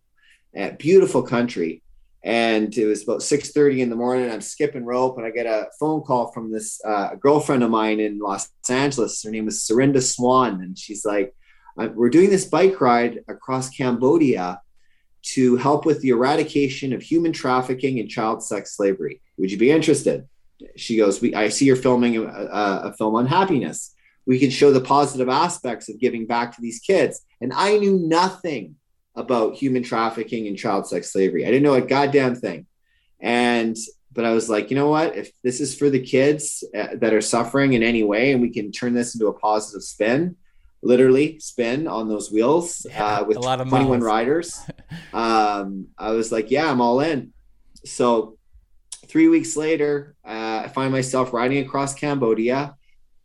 [0.57, 1.83] a beautiful country.
[2.23, 4.31] And it was about 6:30 in the morning.
[4.31, 8.01] I'm skipping rope, and I get a phone call from this uh, girlfriend of mine
[8.01, 9.23] in Los Angeles.
[9.23, 11.35] Her name is Serinda Swan, and she's like,
[11.77, 14.63] "We're doing this bike ride across Cambodia
[15.33, 19.21] to help with the eradication of human trafficking and child sex slavery.
[19.39, 20.29] Would you be interested?"
[20.77, 23.95] She goes, "We, I see you're filming a, a, a film on happiness."
[24.27, 27.21] we can show the positive aspects of giving back to these kids.
[27.41, 28.77] And I knew nothing
[29.15, 31.45] about human trafficking and child sex slavery.
[31.45, 32.67] I didn't know a goddamn thing.
[33.21, 33.77] And
[34.13, 35.17] but I was like, you know what?
[35.17, 38.51] If this is for the kids uh, that are suffering in any way, and we
[38.51, 40.37] can turn this into a positive spin,
[40.85, 44.03] literally spin on those wheels yeah, uh, with 21 miles.
[44.03, 44.61] riders,
[45.13, 47.33] um, I was like, yeah, I'm all in.
[47.85, 48.39] So
[49.07, 52.75] three weeks later, uh, I find myself riding across Cambodia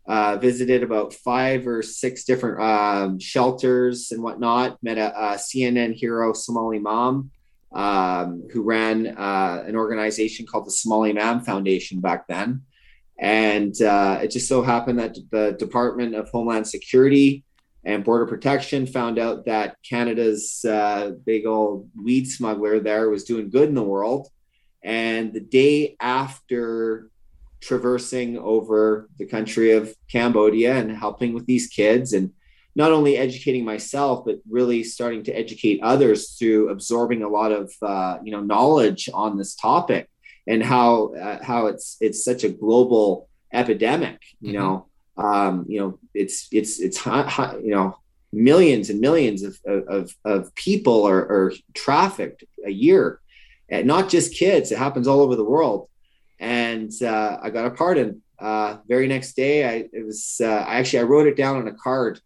[0.10, 4.82] uh, visited about five or six different um, shelters and whatnot.
[4.82, 7.30] Met a, a, CNN hero, Somaly Mam,
[7.72, 12.64] um, who ran uh, an organization called the Somaly Mam Foundation back then.
[13.20, 17.44] And uh, it just so happened that the Department of Homeland Security
[17.90, 23.50] and Border Protection found out that Canada's uh, big old weed smuggler there was doing
[23.50, 24.28] good in the world.
[24.84, 27.10] And the day after
[27.62, 32.32] traversing over the country of Cambodia and helping with these kids and
[32.76, 37.74] not only educating myself but really starting to educate others through absorbing a lot of
[37.82, 40.08] uh, you know knowledge on this topic
[40.48, 44.60] and how uh, how it's it's such a global epidemic you mm-hmm.
[44.62, 44.89] know
[45.20, 47.98] um, you know it's it's it's you know
[48.32, 53.20] millions and millions of of, of people are, are trafficked a year.
[53.72, 55.90] And not just kids it happens all over the world.
[56.40, 58.22] And uh, I got a pardon.
[58.40, 61.68] Uh, very next day, I it was uh, I actually I wrote it down on
[61.68, 62.22] a card,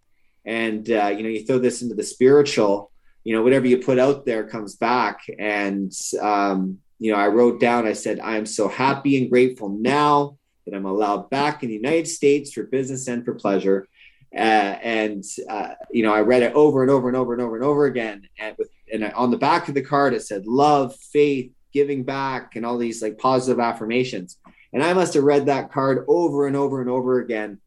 [0.46, 2.92] and uh, you know you throw this into the spiritual,
[3.24, 5.92] you know whatever you put out there comes back, and
[6.22, 10.38] um, you know I wrote down I said I am so happy and grateful now
[10.66, 13.88] that I'm allowed back in the United States for business and for pleasure.
[14.36, 17.56] Uh, and uh, you know, I read it over and over and over and over
[17.56, 18.28] and over again.
[18.40, 22.56] And with and on the back of the card, it said love, faith, giving back
[22.56, 24.38] and all these like positive affirmations.
[24.72, 27.60] And I must have read that card over and over and over again,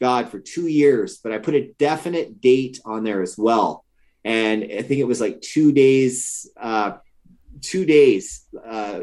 [0.00, 1.18] God, for two years.
[1.18, 3.84] But I put a definite date on there as well.
[4.24, 6.92] And I think it was like two days, uh,
[7.60, 9.00] two days uh,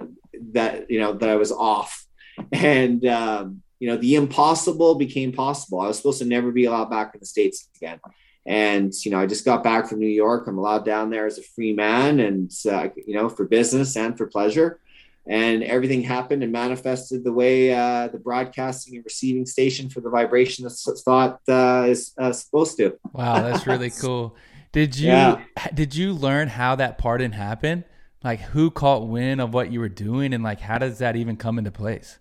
[0.51, 2.05] that, you know, that I was off.
[2.51, 5.79] And, um, you know, the impossible became possible.
[5.79, 7.99] I was supposed to never be allowed back in the States again.
[8.45, 10.47] And, you know, I just got back from New York.
[10.47, 14.17] I'm allowed down there as a free man and, uh, you know, for business and
[14.17, 14.79] for pleasure.
[15.27, 20.09] And everything happened and manifested the way uh, the broadcasting and receiving station for the
[20.09, 22.97] vibration that's thought uh, is uh, supposed to.
[23.13, 24.35] Wow, that's really cool.
[24.71, 25.43] Did you yeah.
[25.73, 27.83] did you learn how that pardon happened?
[28.23, 31.37] Like who caught wind of what you were doing, and like how does that even
[31.37, 32.17] come into place?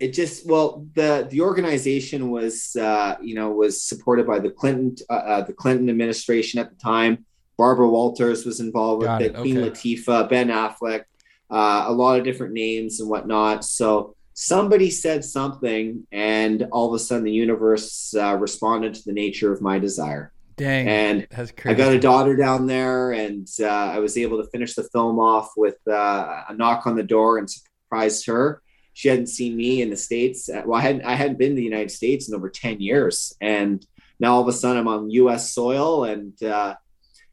[0.00, 4.96] It just well the the organization was uh, you know was supported by the Clinton
[5.10, 7.24] uh, uh, the Clinton administration at the time.
[7.58, 9.36] Barbara Walters was involved Got with it.
[9.36, 9.70] Queen okay.
[9.70, 11.04] Latifah, Ben Affleck,
[11.50, 13.66] uh, a lot of different names and whatnot.
[13.66, 19.12] So somebody said something, and all of a sudden the universe uh, responded to the
[19.12, 20.32] nature of my desire.
[20.56, 21.74] Dang, and that's crazy.
[21.74, 25.18] I got a daughter down there, and uh, I was able to finish the film
[25.18, 28.62] off with a knock on the door and surprised her
[28.92, 30.48] she hadn't seen me in the states.
[30.48, 33.34] Uh, well, I hadn't I hadn't been to the United States in over ten years,
[33.40, 33.84] and
[34.18, 35.52] now all of a sudden I'm on U.S.
[35.52, 36.74] soil, and uh,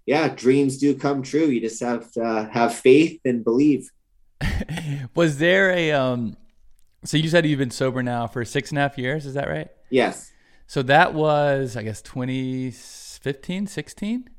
[0.06, 1.46] yeah, dreams do come true.
[1.46, 3.90] You just have to uh, have faith and believe.
[5.16, 6.38] Was there a um?
[7.04, 9.26] So you said you've been sober now for six and a half years.
[9.26, 9.70] Is that right?
[9.90, 10.32] Yes.
[10.68, 14.30] So that was, I guess, 2015, 16?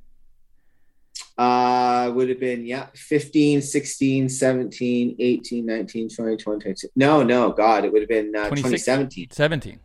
[1.37, 6.89] Uh, would have been, yeah, 15, 16, 17, 18, 19, 20, 20, 22.
[6.97, 9.31] No, no, God, it would have been uh, 2017.
[9.31, 9.81] 17.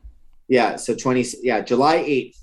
[0.48, 0.76] Yeah.
[0.76, 2.38] So 20, yeah, July 8th.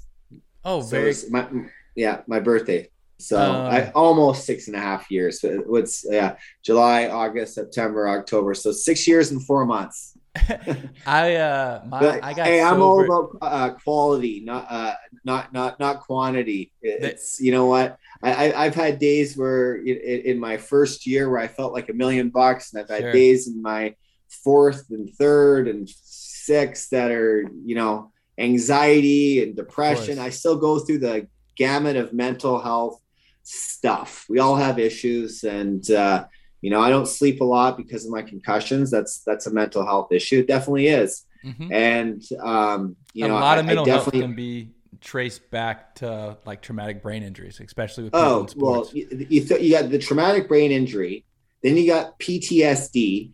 [0.64, 1.14] Oh, so very.
[1.30, 1.48] My,
[1.96, 2.88] yeah, my birthday.
[3.18, 5.44] So uh, I, almost six and a half years.
[5.66, 8.54] What's yeah, July, August, September, October.
[8.54, 10.16] So six years and four months.
[11.06, 12.46] I uh, my, but, I got.
[12.46, 16.72] Hey, I'm all about uh, quality, not uh, not not not quantity.
[16.82, 21.28] It's you know what I, I have had days where in, in, my first year
[21.28, 23.12] where I felt like a million bucks, and I've had sure.
[23.12, 23.96] days in my
[24.28, 30.20] fourth and third and sixth that are you know anxiety and depression.
[30.20, 31.26] I still go through the
[31.56, 33.00] gamut of mental health
[33.42, 34.26] stuff.
[34.28, 36.26] We all have issues, and uh,
[36.60, 38.90] you know, I don't sleep a lot because of my concussions.
[38.90, 40.40] That's that's a mental health issue.
[40.40, 41.24] It definitely is.
[41.44, 41.72] Mm-hmm.
[41.72, 46.36] And um, you a know, lot I, of mental health can be traced back to
[46.44, 50.48] like traumatic brain injuries, especially with oh well, you, you, th- you got the traumatic
[50.48, 51.24] brain injury,
[51.62, 53.32] then you got PTSD.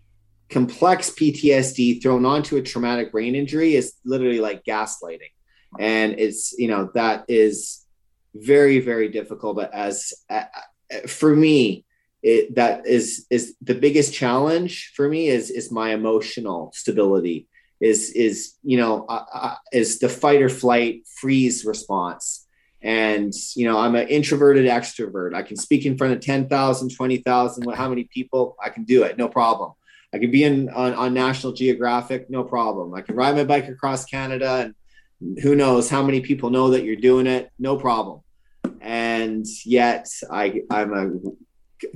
[0.48, 5.32] Complex PTSD thrown onto a traumatic brain injury is literally like gaslighting,
[5.80, 7.84] and it's you know that is
[8.32, 10.44] very very difficult But as uh,
[11.08, 11.85] for me
[12.22, 17.46] it, that is is the biggest challenge for me is is my emotional stability
[17.80, 22.42] is is you know uh, uh, is the fight or flight freeze response.
[22.82, 25.34] And you know i'm an introverted extrovert.
[25.34, 29.18] I can speak in front of 10,000 20,000 how many people i can do it
[29.18, 29.72] no problem.
[30.14, 32.94] I can be in on, on national geographic no problem.
[32.94, 34.72] I can ride my bike across canada
[35.20, 38.20] and who knows how many people know that you're doing it no problem.
[38.80, 41.10] And yet I I'm a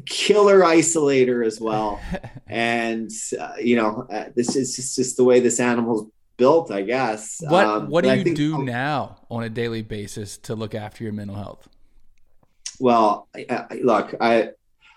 [0.07, 2.01] killer isolator as well.
[2.47, 6.83] and uh, you know, uh, this is just, just the way this animal's built, I
[6.83, 7.41] guess.
[7.41, 11.05] What um, What do you think, do now on a daily basis to look after
[11.05, 11.68] your mental health?
[12.78, 14.51] Well, I, I, look, I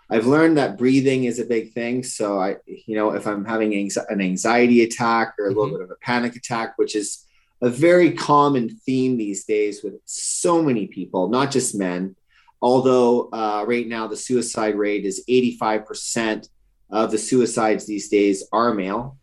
[0.10, 2.04] I've learned that breathing is a big thing.
[2.04, 5.76] So I, you know, if I'm having an anxiety attack or a little mm-hmm.
[5.76, 7.26] bit of a panic attack, which is
[7.62, 12.16] a very common theme these days with so many people, not just men.
[12.64, 16.48] Although uh, right now the suicide rate is 85%
[16.90, 19.18] of the suicides these days are male,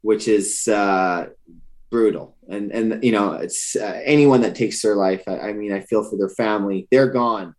[0.00, 1.26] which is uh,
[1.90, 2.38] brutal.
[2.48, 5.22] And and you know, it's uh, anyone that takes their life.
[5.28, 6.88] I, I, mean, I feel for their family.
[6.90, 7.54] They're gone,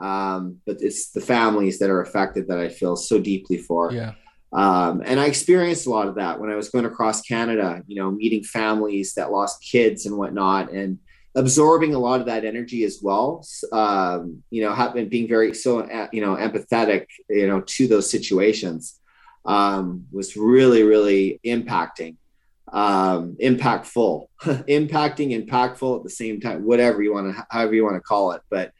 [0.00, 3.92] um, but it's the families that are affected that I feel so deeply for.
[3.92, 4.14] Yeah.
[4.52, 7.94] Um, and I experienced a lot of that when I was going across Canada, you
[7.94, 10.98] know, meeting families that lost kids and whatnot, and
[11.34, 13.44] absorbing a lot of that energy as well.
[13.72, 18.10] Um, you know, having being very so uh, you know empathetic, you know, to those
[18.10, 18.98] situations
[19.44, 22.16] um, was really really impacting,
[22.72, 26.64] um, impactful, impacting, impactful at the same time.
[26.64, 28.72] Whatever you want to, however you want to call it, but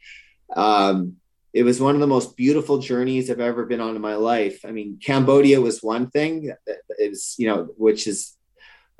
[0.55, 1.17] um,
[1.53, 4.65] it was one of the most beautiful journeys I've ever been on in my life.
[4.65, 6.51] I mean, Cambodia was one thing
[6.97, 8.35] is, you know, which is,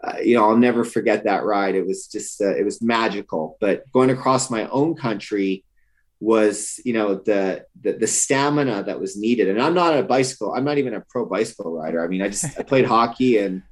[0.03, 1.75] uh, you know, I'll never forget that ride.
[1.75, 5.63] It was just, uh, it was magical, but going across my own country
[6.19, 9.47] was, you know, the, the, the stamina that was needed.
[9.47, 10.53] And I'm not a bicycle.
[10.53, 12.03] I'm not even a pro bicycle rider.
[12.03, 13.63] I mean, I just, I played hockey and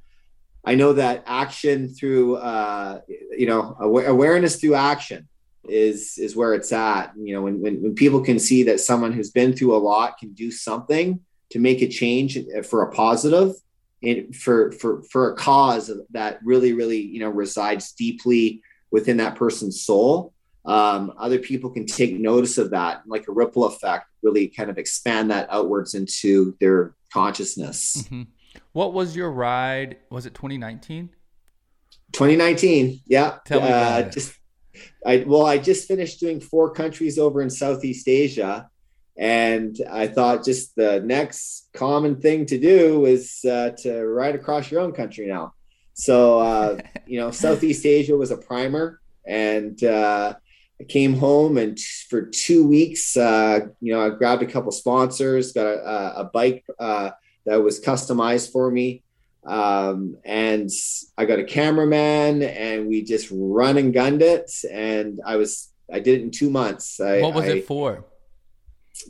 [0.64, 3.00] I know that action through, uh,
[3.36, 5.28] you know, awareness through action
[5.68, 7.12] is is where it's at.
[7.16, 10.18] You know, when, when when people can see that someone who's been through a lot
[10.18, 11.20] can do something
[11.50, 13.54] to make a change for a positive,
[14.34, 19.82] for for for a cause that really really you know resides deeply within that person's
[19.82, 20.32] soul.
[20.64, 24.78] Um, other people can take notice of that, like a ripple effect, really kind of
[24.78, 28.02] expand that outwards into their consciousness.
[28.02, 28.22] Mm-hmm.
[28.72, 29.96] What was your ride?
[30.10, 31.10] Was it 2019?
[32.12, 33.00] 2019.
[33.06, 33.38] Yeah.
[33.44, 34.34] Tell me uh, just
[35.04, 38.68] I well, I just finished doing four countries over in Southeast Asia,
[39.16, 44.70] and I thought just the next common thing to do is uh, to ride across
[44.70, 45.54] your own country now.
[45.94, 50.34] So uh, you know, Southeast Asia was a primer, and uh,
[50.80, 54.72] I came home and t- for two weeks, uh, you know, I grabbed a couple
[54.72, 57.10] sponsors, got a, a bike uh,
[57.46, 59.02] that was customized for me
[59.44, 60.70] um, and
[61.18, 64.50] I got a cameraman, and we just run and gunned it.
[64.70, 67.00] And I was I did it in two months.
[67.00, 68.04] I, what was I, it for?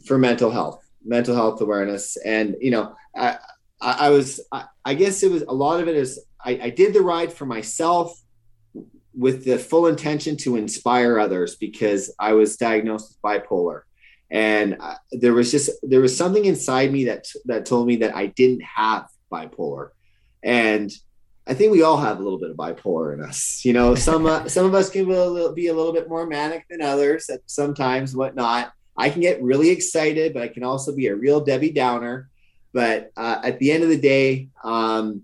[0.07, 3.39] For mental health, mental health awareness, and you know, I
[3.80, 6.70] I, I was I, I, guess it was a lot of it is I, I
[6.70, 8.18] did the ride for myself
[9.14, 13.83] with the full intention to inspire others because I was diagnosed with bipolar
[14.30, 14.78] and
[15.11, 18.62] there was just there was something inside me that that told me that I didn't
[18.62, 19.91] have bipolar
[20.43, 20.91] and
[21.47, 23.64] I think we all have a little bit of bipolar in us.
[23.64, 26.09] You know, some uh, some of us can be a, little, be a little bit
[26.09, 28.72] more manic than others at sometimes, whatnot.
[28.97, 32.28] I can get really excited, but I can also be a real Debbie Downer.
[32.72, 35.22] But uh, at the end of the day, um,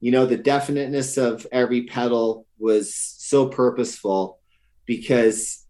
[0.00, 4.38] you know, the definiteness of every pedal was so purposeful
[4.86, 5.66] because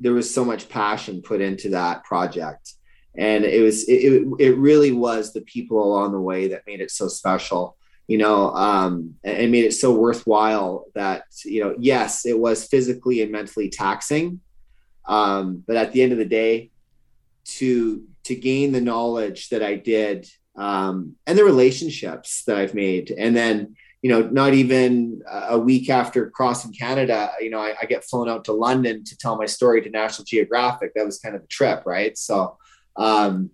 [0.00, 2.74] there was so much passion put into that project
[3.16, 6.90] and it was it, it really was the people along the way that made it
[6.90, 7.76] so special
[8.06, 13.22] you know um, and made it so worthwhile that you know yes it was physically
[13.22, 14.40] and mentally taxing
[15.06, 16.70] um, but at the end of the day
[17.44, 20.26] to to gain the knowledge that i did
[20.56, 25.88] um, and the relationships that i've made and then you know not even a week
[25.88, 29.46] after crossing canada you know I, I get flown out to london to tell my
[29.46, 32.58] story to national geographic that was kind of the trip right so
[32.96, 33.50] um,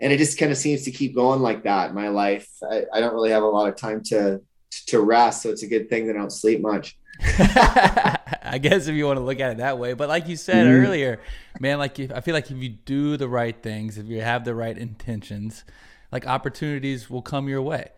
[0.00, 2.48] and it just kind of seems to keep going like that my life.
[2.70, 4.40] I, I don't really have a lot of time to
[4.88, 6.98] to rest, so it's a good thing that I don't sleep much.
[7.22, 10.66] I guess if you want to look at it that way, but like you said
[10.66, 10.86] mm-hmm.
[10.86, 11.20] earlier,
[11.60, 14.44] man, like if, I feel like if you do the right things, if you have
[14.44, 15.64] the right intentions,
[16.12, 17.90] like opportunities will come your way.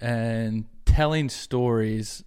[0.00, 2.24] And telling stories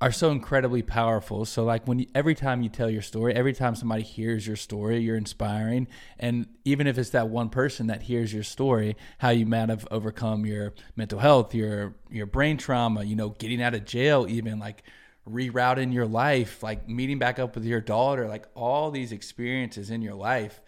[0.00, 1.44] are so incredibly powerful.
[1.44, 4.56] So like when you, every time you tell your story, every time somebody hears your
[4.56, 5.88] story, you're inspiring.
[6.18, 9.88] And even if it's that one person that hears your story, how you might have
[9.90, 14.58] overcome your mental health, your your brain trauma, you know, getting out of jail, even
[14.58, 14.82] like
[15.28, 20.02] rerouting your life, like meeting back up with your daughter, like all these experiences in
[20.02, 20.60] your life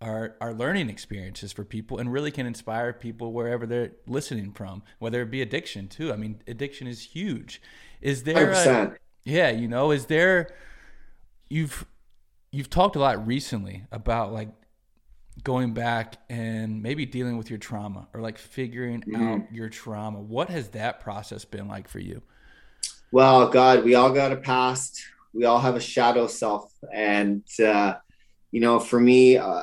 [0.00, 4.82] are are learning experiences for people and really can inspire people wherever they're listening from,
[4.98, 6.12] whether it be addiction too.
[6.12, 7.60] I mean, addiction is huge
[8.04, 8.50] is there?
[8.50, 10.50] A, yeah, you know, is there?
[11.48, 11.86] You've
[12.52, 14.50] you've talked a lot recently about like
[15.42, 19.22] going back and maybe dealing with your trauma or like figuring mm-hmm.
[19.22, 20.20] out your trauma.
[20.20, 22.22] What has that process been like for you?
[23.14, 25.00] Well, God, we all got a past.
[25.32, 27.94] We all have a shadow self, and uh,
[28.50, 29.62] you know, for me, uh,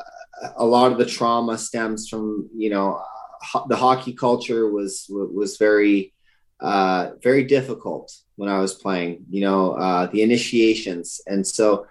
[0.56, 3.04] a lot of the trauma stems from you know
[3.42, 6.14] ho- the hockey culture was was very
[6.62, 11.20] uh, very difficult when I was playing, you know, uh, the initiations.
[11.28, 11.88] And so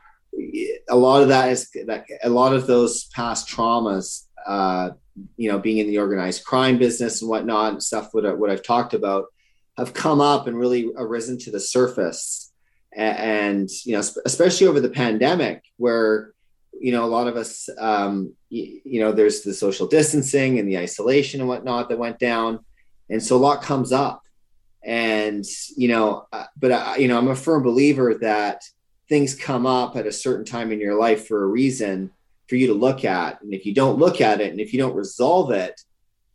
[0.89, 4.93] a lot of that is that a lot of those past traumas, uh,
[5.37, 8.95] you know, being in the organized crime business and whatnot stuff, what, what I've talked
[8.95, 9.27] about
[9.81, 12.53] have come up and really arisen to the surface.
[12.97, 16.33] And, you know, especially over the pandemic where,
[16.81, 20.69] you know, a lot of us, um, you, you know, there's the social distancing and
[20.69, 22.61] the isolation and whatnot that went down.
[23.09, 24.23] And so a lot comes up
[24.83, 25.45] and
[25.77, 28.65] you know uh, but I, you know i'm a firm believer that
[29.09, 32.11] things come up at a certain time in your life for a reason
[32.49, 34.79] for you to look at and if you don't look at it and if you
[34.79, 35.81] don't resolve it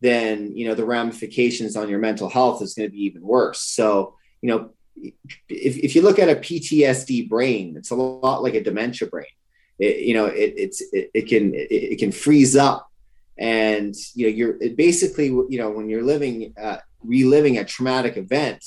[0.06, 3.60] then you know the ramifications on your mental health is going to be even worse.
[3.62, 4.70] So you know
[5.50, 9.26] if, if you look at a ptsd brain it's a lot like a dementia brain.
[9.80, 12.90] It, you know it, it's it, it can it, it, can freeze up.
[13.38, 18.18] And you know you're it basically you know when you're living uh, reliving a traumatic
[18.18, 18.64] event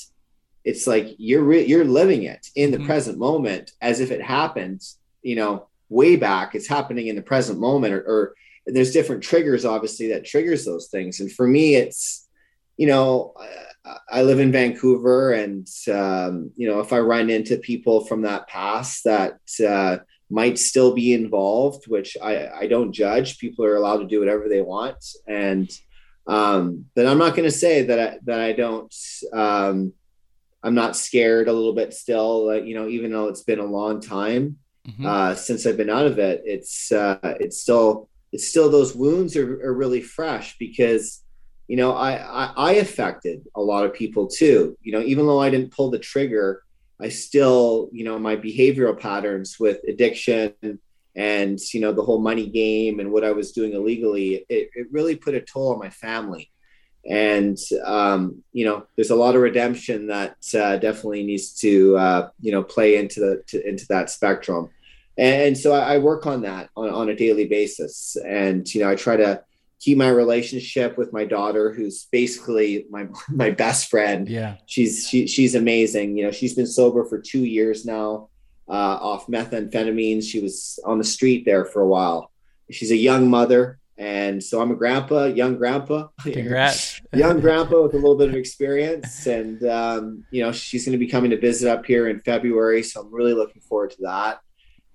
[0.63, 2.85] it's like you're re- you're living it in the mm-hmm.
[2.85, 4.81] present moment as if it happened
[5.23, 6.55] you know way back.
[6.55, 8.35] It's happening in the present moment or, or
[8.65, 12.27] there's different triggers obviously that triggers those things and for me it's
[12.77, 13.33] you know
[13.85, 18.23] I, I live in vancouver and um, you know if i run into people from
[18.23, 19.97] that past that uh,
[20.29, 24.47] might still be involved which i i don't judge people are allowed to do whatever
[24.47, 25.69] they want and
[26.29, 28.95] um, but I'm not going to say that I, that I don't.
[29.33, 29.93] Um,
[30.61, 32.45] I'm not scared a little bit still.
[32.45, 34.57] Like, you know, even though it's been a long time
[34.87, 35.05] mm-hmm.
[35.05, 39.35] uh, since I've been out of it, it's uh, it's still it's still those wounds
[39.35, 41.23] are, are really fresh because
[41.67, 44.77] you know I, I I affected a lot of people too.
[44.81, 46.63] You know, even though I didn't pull the trigger,
[46.99, 50.79] I still you know my behavioral patterns with addiction
[51.15, 54.87] and you know the whole money game and what I was doing illegally, it, it
[54.91, 56.49] really put a toll on my family.
[57.09, 62.29] And um, you know, there's a lot of redemption that uh, definitely needs to uh,
[62.39, 64.69] you know play into the to, into that spectrum.
[65.19, 68.17] And so I, I work on that on, on a daily basis.
[68.25, 69.43] And you know, I try to
[69.79, 75.25] keep my relationship with my daughter who's basically my my best friend yeah she's she,
[75.25, 78.27] she's amazing you know she's been sober for two years now
[78.69, 80.23] uh, off methamphetamines.
[80.23, 82.31] She was on the street there for a while.
[82.69, 83.79] She's a young mother.
[83.97, 87.01] And so I'm a grandpa, young grandpa, Congrats.
[87.13, 89.27] young grandpa with a little bit of experience.
[89.27, 92.81] And, um, you know, she's going to be coming to visit up here in February.
[92.81, 94.39] So I'm really looking forward to that.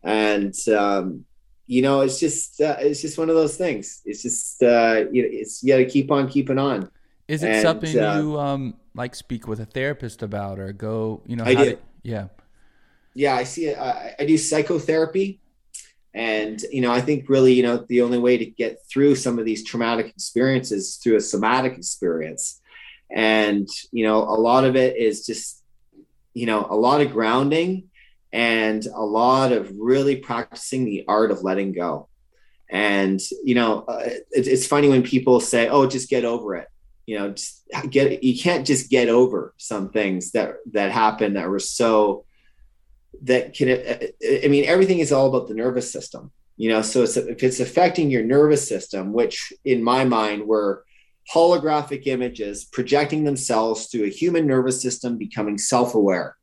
[0.05, 1.25] And, um,
[1.67, 4.03] you know, it's just, uh, it's just one of those things.
[4.05, 6.91] It's just, uh, you know, it's, you got to keep on keeping on.
[7.27, 11.23] Is it and, something uh, you, um, like speak with a therapist about or go,
[11.27, 11.79] you know, I do.
[12.03, 12.29] yeah
[13.15, 13.79] yeah, I see it.
[13.79, 15.41] I, I do psychotherapy.
[16.13, 19.39] And, you know, I think really, you know, the only way to get through some
[19.39, 22.61] of these traumatic experiences through a somatic experience.
[23.11, 25.63] And, you know, a lot of it is just,
[26.33, 27.91] you know, a lot of grounding
[28.35, 32.09] and a lot of really practicing the art of letting go.
[32.68, 36.68] And you know, uh, it, it's funny when people say, "Oh, just get over it."
[37.07, 37.35] You know,
[37.89, 42.24] get you can't just get over some things that that happen that were so
[43.22, 43.68] that can.
[43.70, 46.32] I mean, everything is all about the nervous system.
[46.57, 50.85] You know, so it's, if it's affecting your nervous system, which in my mind were
[51.32, 56.37] holographic images projecting themselves through a human nervous system becoming self-aware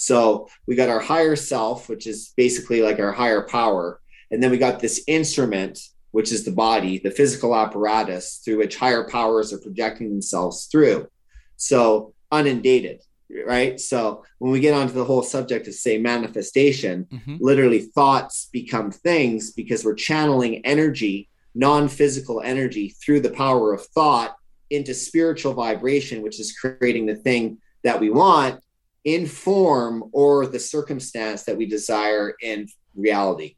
[0.00, 4.00] so we got our higher self, which is basically like our higher power.
[4.30, 5.80] And then we got this instrument,
[6.12, 11.08] which is the body, the physical apparatus through which higher powers are projecting themselves through.
[11.56, 13.00] So unindicted,
[13.44, 13.80] right?
[13.80, 17.38] So when we get onto the whole subject of, say, manifestation, mm-hmm.
[17.40, 23.84] literally thoughts become things because we're channeling energy, non physical energy, through the power of
[23.86, 24.36] thought
[24.70, 28.60] into spiritual vibration, which is creating the thing that we want
[29.04, 33.56] inform or the circumstance that we desire in reality.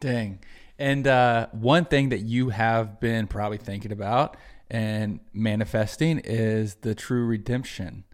[0.00, 0.40] Dang.
[0.78, 4.36] And uh, one thing that you have been probably thinking about
[4.70, 8.04] and manifesting is the True Redemption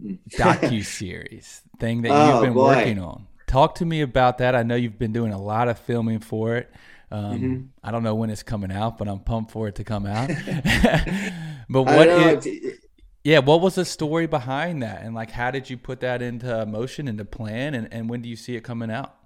[0.30, 2.76] docu series thing that oh, you've been boy.
[2.76, 3.26] working on.
[3.46, 4.54] Talk to me about that.
[4.54, 6.72] I know you've been doing a lot of filming for it.
[7.10, 7.62] Um, mm-hmm.
[7.82, 10.28] I don't know when it's coming out, but I'm pumped for it to come out.
[11.68, 12.78] but what what is,
[13.24, 16.66] yeah, what was the story behind that, and like how did you put that into
[16.66, 19.16] motion, into plan, and, and when do you see it coming out?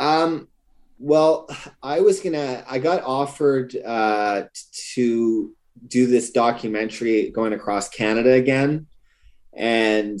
[0.00, 0.48] Um,
[0.98, 1.48] well,
[1.82, 2.64] I was gonna.
[2.68, 4.44] I got offered uh,
[4.94, 5.54] to
[5.86, 8.88] do this documentary going across Canada again,
[9.54, 10.18] and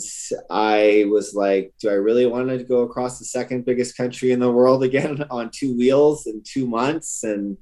[0.48, 4.38] I was like, do I really want to go across the second biggest country in
[4.38, 7.24] the world again on two wheels in two months?
[7.24, 7.56] And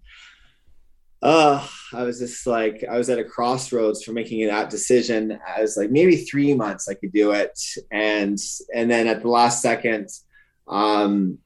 [1.23, 5.61] uh i was just like i was at a crossroads for making that decision i
[5.61, 7.59] was like maybe three months i could do it.
[7.91, 8.39] And
[8.75, 10.09] and then at the last second
[10.67, 11.39] um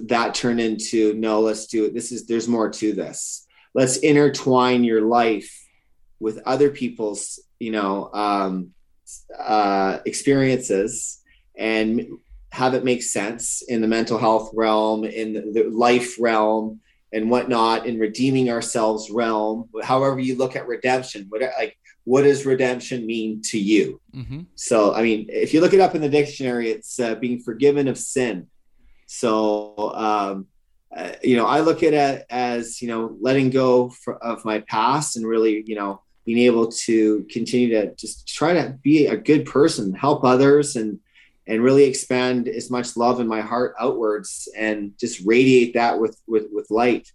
[0.00, 1.94] that turned into no let's do it.
[1.94, 3.46] This is there's more to this.
[3.74, 5.50] Let's intertwine your life
[6.20, 8.70] with other people's you know um
[9.38, 11.20] uh experiences
[11.56, 12.06] and
[12.50, 16.80] have it make sense in the mental health realm in the life realm
[17.12, 22.46] and whatnot in redeeming ourselves realm however you look at redemption what like what does
[22.46, 24.40] redemption mean to you mm-hmm.
[24.54, 27.88] so i mean if you look it up in the dictionary it's uh, being forgiven
[27.88, 28.46] of sin
[29.06, 30.46] so um,
[30.96, 34.60] uh, you know i look at it as you know letting go for, of my
[34.60, 39.16] past and really you know being able to continue to just try to be a
[39.16, 41.00] good person help others and
[41.48, 46.20] and really expand as much love in my heart outwards and just radiate that with
[46.28, 47.10] with with light.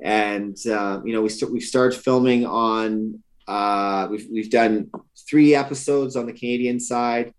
[0.00, 4.90] And uh, you know we st- we started filming on uh, we've we've done
[5.28, 7.32] three episodes on the Canadian side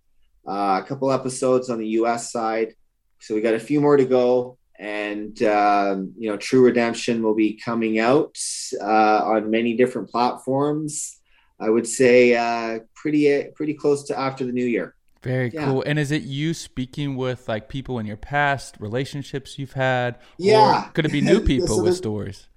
[0.47, 2.73] uh, a couple episodes on the US side.
[3.19, 7.35] So we got a few more to go and um, you know True Redemption will
[7.35, 8.37] be coming out
[8.81, 11.19] uh, on many different platforms.
[11.59, 15.65] I would say uh, pretty pretty close to after the new year very yeah.
[15.65, 15.83] cool.
[15.85, 20.19] And is it you speaking with like people in your past, relationships you've had?
[20.37, 20.89] Yeah.
[20.93, 22.47] could it be new people so with stories?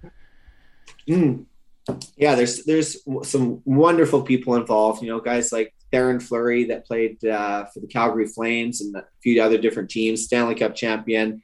[1.08, 1.46] Mm,
[2.16, 5.02] yeah, there's there's some wonderful people involved.
[5.02, 9.04] You know, guys like Theoren Fleury that played uh, for the Calgary Flames and a
[9.22, 11.42] few other different teams, Stanley Cup champion.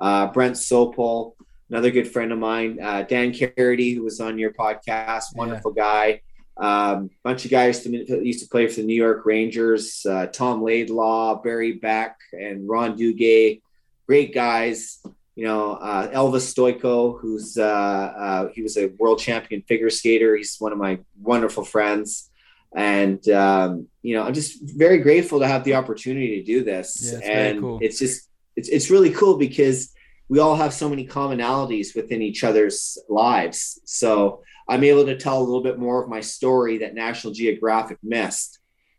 [0.00, 1.34] Uh, Brent Sopel,
[1.70, 2.78] another good friend of mine.
[2.82, 5.82] Uh, Dan Carity, who was on your podcast, wonderful yeah.
[5.82, 6.20] guy.
[6.56, 11.42] Um, bunch of guys used to play for the New York Rangers, uh, Tom Laidlaw,
[11.42, 13.62] Barry Beck, and Ron Duguay.
[14.06, 15.02] Great guys.
[15.34, 20.36] You know, uh, Elvis Stojko, who's uh, uh, he was a world champion figure skater.
[20.36, 22.30] He's one of my wonderful friends.
[22.74, 27.00] And um, you know, I'm just very grateful to have the opportunity to do this.
[27.02, 27.78] Yeah, it's and cool.
[27.80, 29.92] it's just it's it's really cool because
[30.28, 33.80] we all have so many commonalities within each other's lives.
[33.84, 37.98] So I'm able to tell a little bit more of my story that National Geographic
[38.02, 38.58] missed.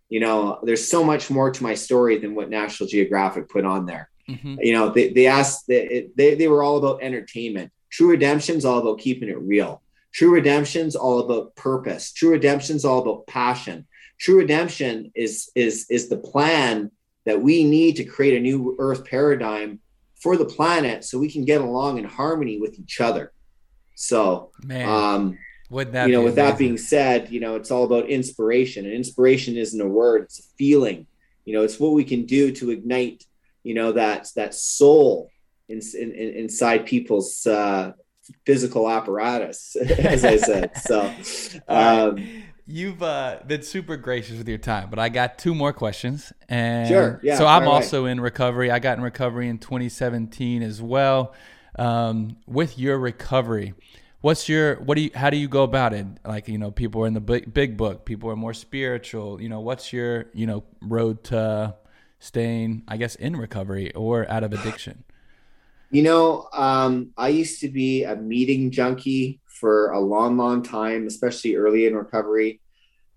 [0.09, 3.85] You know, there's so much more to my story than what National Geographic put on
[3.85, 4.09] there.
[4.29, 4.55] Mm-hmm.
[4.61, 7.71] You know, they, they asked, they, they, they were all about entertainment.
[7.89, 9.81] True Redemption's all about keeping it real.
[10.13, 12.11] True Redemption's all about purpose.
[12.11, 13.87] True Redemption's all about passion.
[14.19, 16.91] True Redemption is, is, is the plan
[17.25, 19.79] that we need to create a new earth paradigm
[20.15, 23.33] for the planet so we can get along in harmony with each other.
[23.95, 24.87] So, Man.
[24.87, 25.37] um,
[25.69, 26.51] would that you know, with amazing?
[26.51, 28.85] that being said, you know, it's all about inspiration.
[28.85, 31.07] And inspiration isn't a word, it's a feeling.
[31.45, 33.23] You know, it's what we can do to ignite,
[33.63, 35.29] you know, that that soul
[35.67, 37.93] in, in, inside people's uh,
[38.45, 40.77] physical apparatus, as I said.
[40.77, 41.13] So,
[41.67, 46.31] um, You've uh, been super gracious with your time, but I got two more questions.
[46.47, 47.19] And sure.
[47.21, 47.37] Yeah.
[47.37, 48.71] So I'm also in recovery.
[48.71, 51.33] I got in recovery in 2017 as well.
[51.77, 53.73] Um, with your recovery,
[54.23, 56.07] what's your what do you how do you go about it?
[56.25, 58.05] Like you know, people are in the big, big book.
[58.05, 59.39] People are more spiritual.
[59.39, 61.75] You know, what's your you know road to
[62.19, 65.03] staying, I guess, in recovery or out of addiction?
[65.91, 71.05] You know, um, I used to be a meeting junkie for a long, long time,
[71.05, 72.61] especially early in recovery.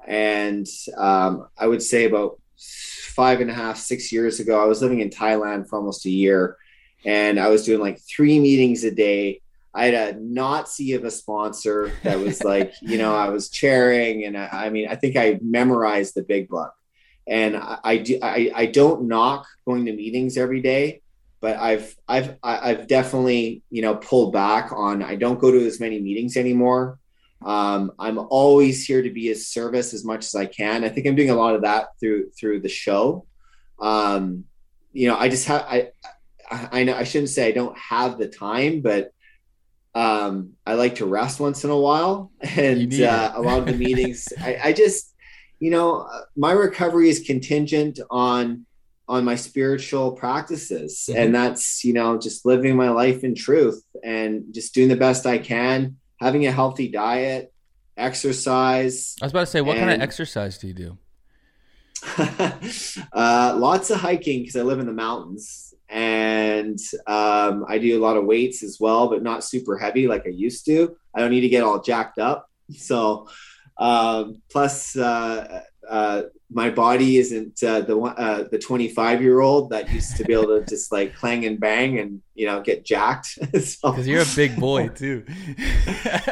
[0.07, 4.83] And um, I would say about five and a half, six years ago, I was
[4.83, 6.59] living in Thailand for almost a year.
[7.05, 9.41] And I was doing like three meetings a day.
[9.77, 14.25] I had a Nazi of a sponsor that was like, you know, I was chairing,
[14.25, 16.73] and I, I, mean, I think I memorized the big book.
[17.29, 21.03] And I, I do, I, I don't knock going to meetings every day,
[21.41, 25.03] but I've I've I've definitely you know pulled back on.
[25.03, 26.99] I don't go to as many meetings anymore.
[27.45, 30.85] Um, I'm always here to be a service as much as I can.
[30.85, 33.27] I think I'm doing a lot of that through through the show.
[33.79, 34.45] Um,
[34.93, 35.91] you know, I just have I,
[36.51, 39.13] I I know I shouldn't say I don't have the time, but
[39.97, 43.73] um, I like to rest once in a while, and uh, a lot of the
[43.73, 45.15] meetings I, I just
[45.59, 48.67] you know my recovery is contingent on
[49.09, 51.19] on my spiritual practices mm-hmm.
[51.19, 55.27] and that's you know just living my life in truth and just doing the best
[55.27, 57.53] i can having a healthy diet
[57.97, 60.99] exercise i was about to say what and, kind of exercise do you do
[63.13, 68.03] uh, lots of hiking because i live in the mountains and um, i do a
[68.03, 71.31] lot of weights as well but not super heavy like i used to i don't
[71.31, 73.29] need to get all jacked up so
[73.79, 79.91] um, plus uh, uh, my body isn't uh, the uh, the 25 year old that
[79.91, 83.39] used to be able to just like clang and bang and you know get jacked.
[83.41, 85.25] Because so, you're a big boy too.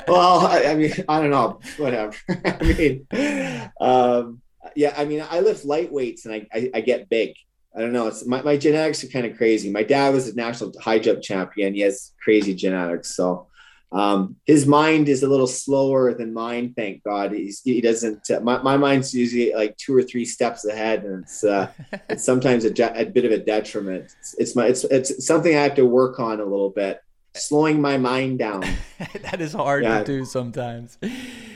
[0.09, 2.15] well, I, I, mean, I don't know, whatever.
[2.29, 4.41] I mean, um,
[4.77, 7.35] yeah, I mean, I lift light weights and I, I, I get big.
[7.77, 8.07] I don't know.
[8.07, 9.71] It's my, my genetics are kind of crazy.
[9.71, 11.75] My dad was a national high jump champion.
[11.75, 13.49] He has crazy genetics, so
[13.95, 16.75] um, his mind is a little slower than mine.
[16.77, 17.33] Thank God.
[17.33, 18.29] He's, he doesn't.
[18.29, 21.71] Uh, my, my mind's usually like two or three steps ahead, and it's uh,
[22.09, 24.13] it's sometimes a, a, bit of a detriment.
[24.19, 27.01] It's, it's my it's it's something I have to work on a little bit,
[27.35, 28.65] slowing my mind down.
[29.23, 29.99] that is hard yeah.
[29.99, 30.99] to do sometimes.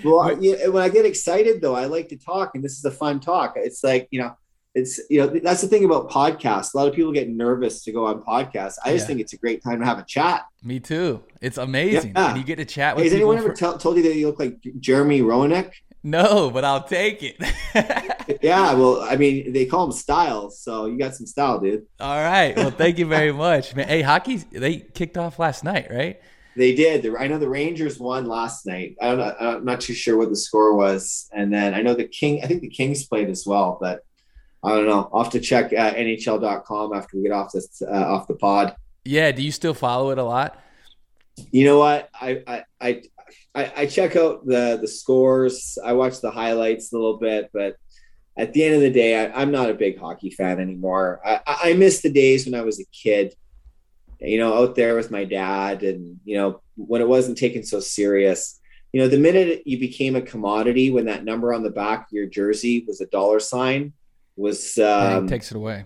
[0.05, 2.91] Well, yeah, when I get excited though, I like to talk, and this is a
[2.91, 3.55] fun talk.
[3.57, 4.37] It's like you know,
[4.75, 6.75] it's you know that's the thing about podcasts.
[6.75, 8.77] A lot of people get nervous to go on podcasts.
[8.85, 9.07] I just yeah.
[9.07, 10.45] think it's a great time to have a chat.
[10.63, 11.23] Me too.
[11.41, 12.13] It's amazing.
[12.15, 12.31] Yeah.
[12.31, 13.05] And you get to chat with.
[13.05, 13.79] Hey, has anyone ever for...
[13.79, 15.73] told you that you look like Jeremy Roenick?
[16.09, 17.37] No, but I'll take it.
[18.43, 21.87] yeah, well, I mean, they call him Styles, so you got some style, dude.
[22.01, 22.57] All right.
[22.57, 23.89] Well, thank you very much, man.
[23.89, 26.19] Hey, hockey they kicked off last night, right?
[26.57, 27.07] They did.
[27.15, 28.97] I know the Rangers won last night.
[29.03, 31.95] I don't know, I'm not too sure what the score was, and then I know
[31.95, 32.43] the King.
[32.43, 34.01] I think the Kings played as well, but
[34.65, 35.11] I don't know.
[35.13, 38.75] I'll have to check uh, NHL.com after we get off this uh, off the pod.
[39.05, 39.31] Yeah.
[39.31, 40.59] Do you still follow it a lot?
[41.53, 42.09] You know what?
[42.15, 43.03] I I I
[43.55, 45.79] I, I check out the the scores.
[45.85, 47.77] I watch the highlights a little bit, but
[48.37, 51.21] at the end of the day, I, am not a big hockey fan anymore.
[51.25, 53.35] I, I miss the days when I was a kid,
[54.21, 57.81] you know, out there with my dad, and you know when it wasn't taken so
[57.81, 58.61] serious.
[58.93, 62.13] You know, the minute you became a commodity, when that number on the back of
[62.13, 63.93] your jersey was a dollar sign,
[64.37, 65.85] was um, takes it away.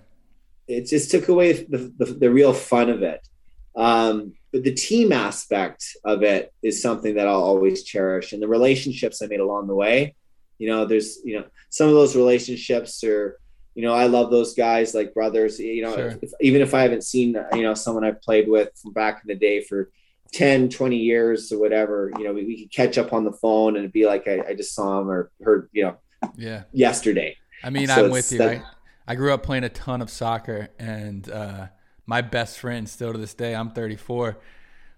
[0.69, 3.27] It just took away the, the, the real fun of it.
[3.75, 8.49] Um, but the team aspect of it is something that I'll always cherish, and the
[8.49, 10.15] relationships I made along the way.
[10.59, 13.39] You know, there's you know some of those relationships are
[13.75, 15.59] you know I love those guys like brothers.
[15.59, 16.19] You know, sure.
[16.23, 19.29] if, even if I haven't seen you know someone I've played with from back in
[19.29, 19.91] the day for
[20.35, 23.77] 10 20 years or whatever you know we, we could catch up on the phone
[23.77, 25.97] and it'd be like I, I just saw him or heard you know
[26.39, 28.39] yeah yesterday I mean, so I'm with you.
[28.39, 28.63] That, I,
[29.09, 31.69] I grew up playing a ton of soccer, and uh,
[32.07, 34.39] my best friend, still to this day, I'm 34.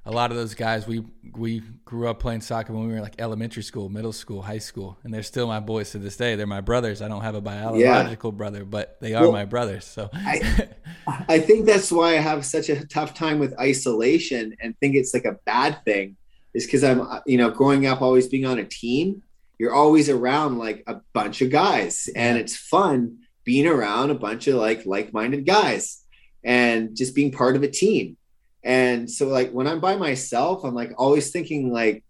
[0.06, 1.02] A lot of those guys, we
[1.34, 4.98] we grew up playing soccer when we were like elementary school, middle school, high school,
[5.02, 6.36] and they're still my boys to this day.
[6.36, 7.00] They're my brothers.
[7.00, 8.36] I don't have a biological yeah.
[8.36, 9.86] brother, but they are well, my brothers.
[9.86, 10.68] So I,
[11.06, 15.14] I think that's why I have such a tough time with isolation and think it's
[15.14, 16.16] like a bad thing,
[16.52, 19.22] is because I'm uh, you know growing up always being on a team
[19.58, 24.48] you're always around like a bunch of guys and it's fun being around a bunch
[24.48, 26.03] of like like-minded guys
[26.44, 28.16] and just being part of a team.
[28.62, 32.02] And so like when i'm by myself i'm like always thinking like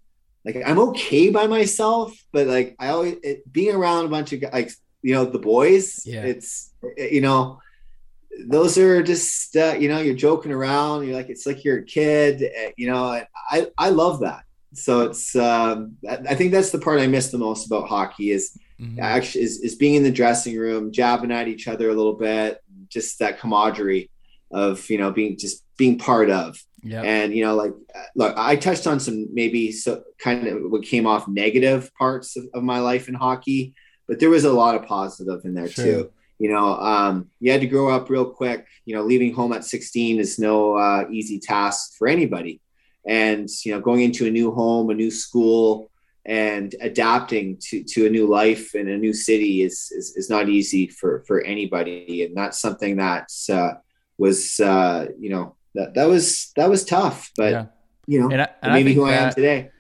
[0.45, 4.41] like i'm okay by myself but like i always it, being around a bunch of
[4.53, 4.71] like
[5.03, 6.23] you know the boys yeah.
[6.23, 7.59] it's you know
[8.47, 11.85] those are just uh, you know you're joking around you're like it's like you're a
[11.85, 13.21] kid eh, you know
[13.51, 14.45] i i love that.
[14.75, 18.59] So it's um, I think that's the part I miss the most about hockey is
[18.81, 18.99] mm-hmm.
[19.01, 22.61] actually is, is being in the dressing room, jabbing at each other a little bit,
[22.89, 24.11] just that camaraderie
[24.55, 26.59] of you know being just being part of.
[26.83, 27.03] Yeah.
[27.03, 27.73] And you know, like
[28.15, 32.45] look, I touched on some maybe so kind of what came off negative parts of,
[32.55, 33.75] of my life in hockey,
[34.07, 35.85] but there was a lot of positive in there sure.
[35.85, 36.13] too.
[36.39, 38.67] You know, um, you had to grow up real quick.
[38.85, 42.61] You know, leaving home at 16 is no uh, easy task for anybody
[43.07, 45.91] and you know going into a new home a new school
[46.27, 50.49] and adapting to, to a new life in a new city is, is, is not
[50.49, 52.25] easy for, for anybody.
[52.25, 53.75] And that's something that's, uh,
[54.19, 57.67] was, uh, you know, that, that was, that was tough, but yeah.
[58.07, 59.71] you know, and I, and maybe who I am today.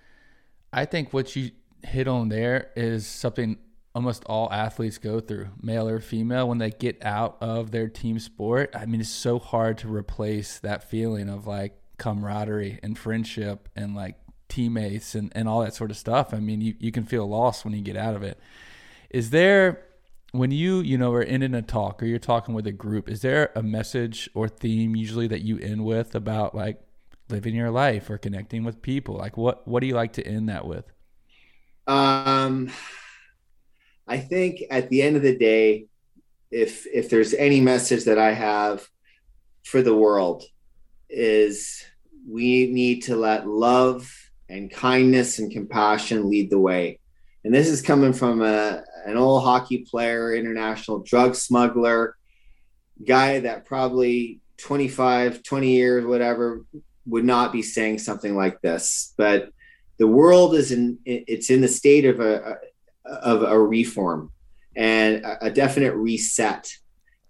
[0.72, 1.50] I think what you
[1.82, 3.58] hit on there is something
[3.94, 8.18] almost all athletes go through, male or female, when they get out of their team
[8.18, 8.74] sport.
[8.74, 13.94] I mean, it's so hard to replace that feeling of like, camaraderie and friendship and
[13.94, 14.16] like
[14.48, 16.34] teammates and, and all that sort of stuff.
[16.34, 18.36] I mean, you, you can feel lost when you get out of it.
[19.10, 19.84] Is there,
[20.34, 23.20] when you, you know, are ending a talk or you're talking with a group, is
[23.20, 26.80] there a message or theme usually that you end with about like
[27.28, 29.14] living your life or connecting with people?
[29.14, 30.86] Like what, what do you like to end that with?
[31.86, 32.72] Um,
[34.08, 35.86] I think at the end of the day,
[36.50, 38.88] if, if there's any message that I have
[39.62, 40.42] for the world,
[41.08, 41.84] is
[42.28, 44.12] we need to let love
[44.48, 46.98] and kindness and compassion lead the way.
[47.44, 52.16] And this is coming from a, an old hockey player, international drug smuggler,
[53.04, 56.64] guy that probably 25, 20 years, whatever,
[57.06, 59.14] would not be saying something like this.
[59.16, 59.50] But
[59.98, 62.56] the world is in, it's in the state of a,
[63.04, 64.30] of a reform
[64.76, 66.68] and a definite reset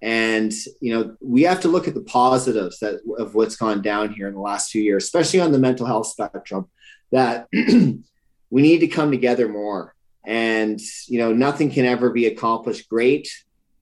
[0.04, 4.12] and you know we have to look at the positives that of what's gone down
[4.12, 6.68] here in the last few years especially on the mental health spectrum
[7.10, 9.93] that we need to come together more
[10.26, 13.28] and you know nothing can ever be accomplished great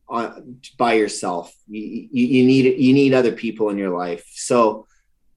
[0.09, 4.87] on, by yourself you, you, you need you need other people in your life so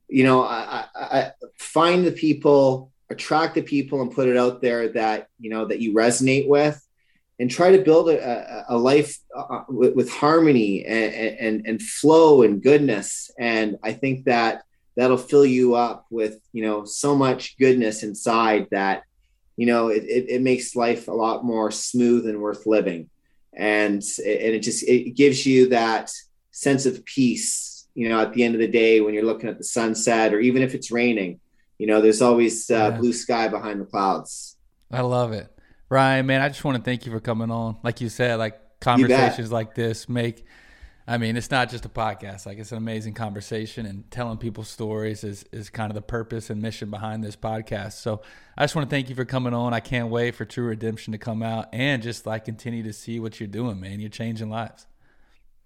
[0.08, 4.90] you know I, I find the people attract the people and put it out there
[4.90, 6.82] that you know that you resonate with
[7.40, 12.44] and try to build a, a life uh, with, with, harmony and, and, and flow
[12.44, 13.30] and goodness.
[13.38, 14.64] And I think that
[14.96, 19.04] that'll fill you up with, you know, so much goodness inside that,
[19.58, 23.10] you know, it, it, it makes life a lot more smooth and worth living.
[23.54, 26.12] And, and it just, it gives you that
[26.52, 29.58] sense of peace, you know, at the end of the day, when you're looking at
[29.58, 31.40] the sunset or even if it's raining,
[31.78, 32.90] you know, there's always uh, yeah.
[32.92, 34.58] blue sky behind the clouds.
[34.92, 35.50] I love it.
[35.90, 37.78] Ryan, man, I just want to thank you for coming on.
[37.84, 40.46] Like you said, like conversations like this make
[41.08, 42.48] I mean, it's not just a podcast.
[42.48, 46.50] Like it's an amazing conversation and telling people stories is is kind of the purpose
[46.50, 47.94] and mission behind this podcast.
[47.94, 48.22] So
[48.58, 49.74] I just want to thank you for coming on.
[49.74, 53.20] I can't wait for True Redemption to come out and just like continue to see
[53.20, 54.00] what you're doing, man.
[54.00, 54.88] You're changing lives.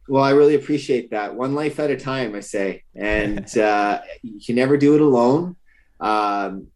[0.09, 1.35] Well, I really appreciate that.
[1.35, 5.55] One life at a time, I say, and uh, you can never do it alone.
[6.01, 6.67] Um,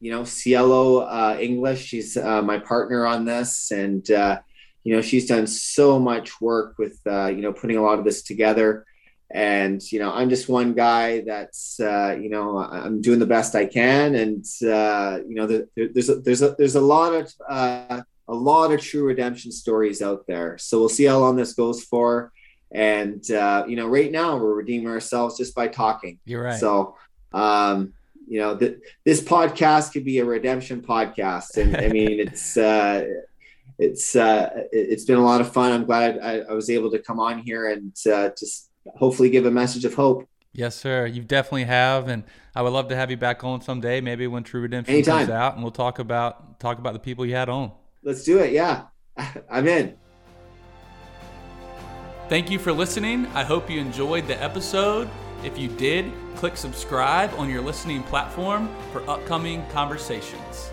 [0.00, 1.84] you know, Cielo uh, English.
[1.84, 4.40] She's uh, my partner on this, and uh,
[4.86, 8.04] you know, she's done so much work with uh, you know putting a lot of
[8.04, 8.86] this together.
[9.28, 13.56] And you know, I'm just one guy that's uh, you know I'm doing the best
[13.56, 17.34] I can, and uh, you know, the, there's a, there's a there's a lot of
[17.50, 20.56] a lot of true redemption stories out there.
[20.56, 22.30] So we'll see how long this goes for.
[22.70, 26.20] And you know, right now we're redeeming ourselves just by talking.
[26.24, 26.60] You're right.
[26.60, 26.96] So
[27.32, 27.92] um,
[28.28, 31.56] you know, th- this podcast could be a redemption podcast.
[31.56, 33.04] And I mean, it's, uh,
[33.78, 35.72] it's, uh, it's been a lot of fun.
[35.72, 39.46] I'm glad I, I was able to come on here and uh, just hopefully give
[39.46, 40.26] a message of hope.
[40.52, 41.06] Yes, sir.
[41.06, 42.24] You definitely have, and
[42.54, 44.00] I would love to have you back on someday.
[44.00, 45.26] Maybe when True Redemption Anytime.
[45.26, 47.72] comes out, and we'll talk about talk about the people you had on.
[48.02, 48.52] Let's do it.
[48.52, 48.84] Yeah,
[49.50, 49.96] I'm in.
[52.30, 53.26] Thank you for listening.
[53.28, 55.10] I hope you enjoyed the episode.
[55.44, 60.70] If you did, click subscribe on your listening platform for upcoming conversations.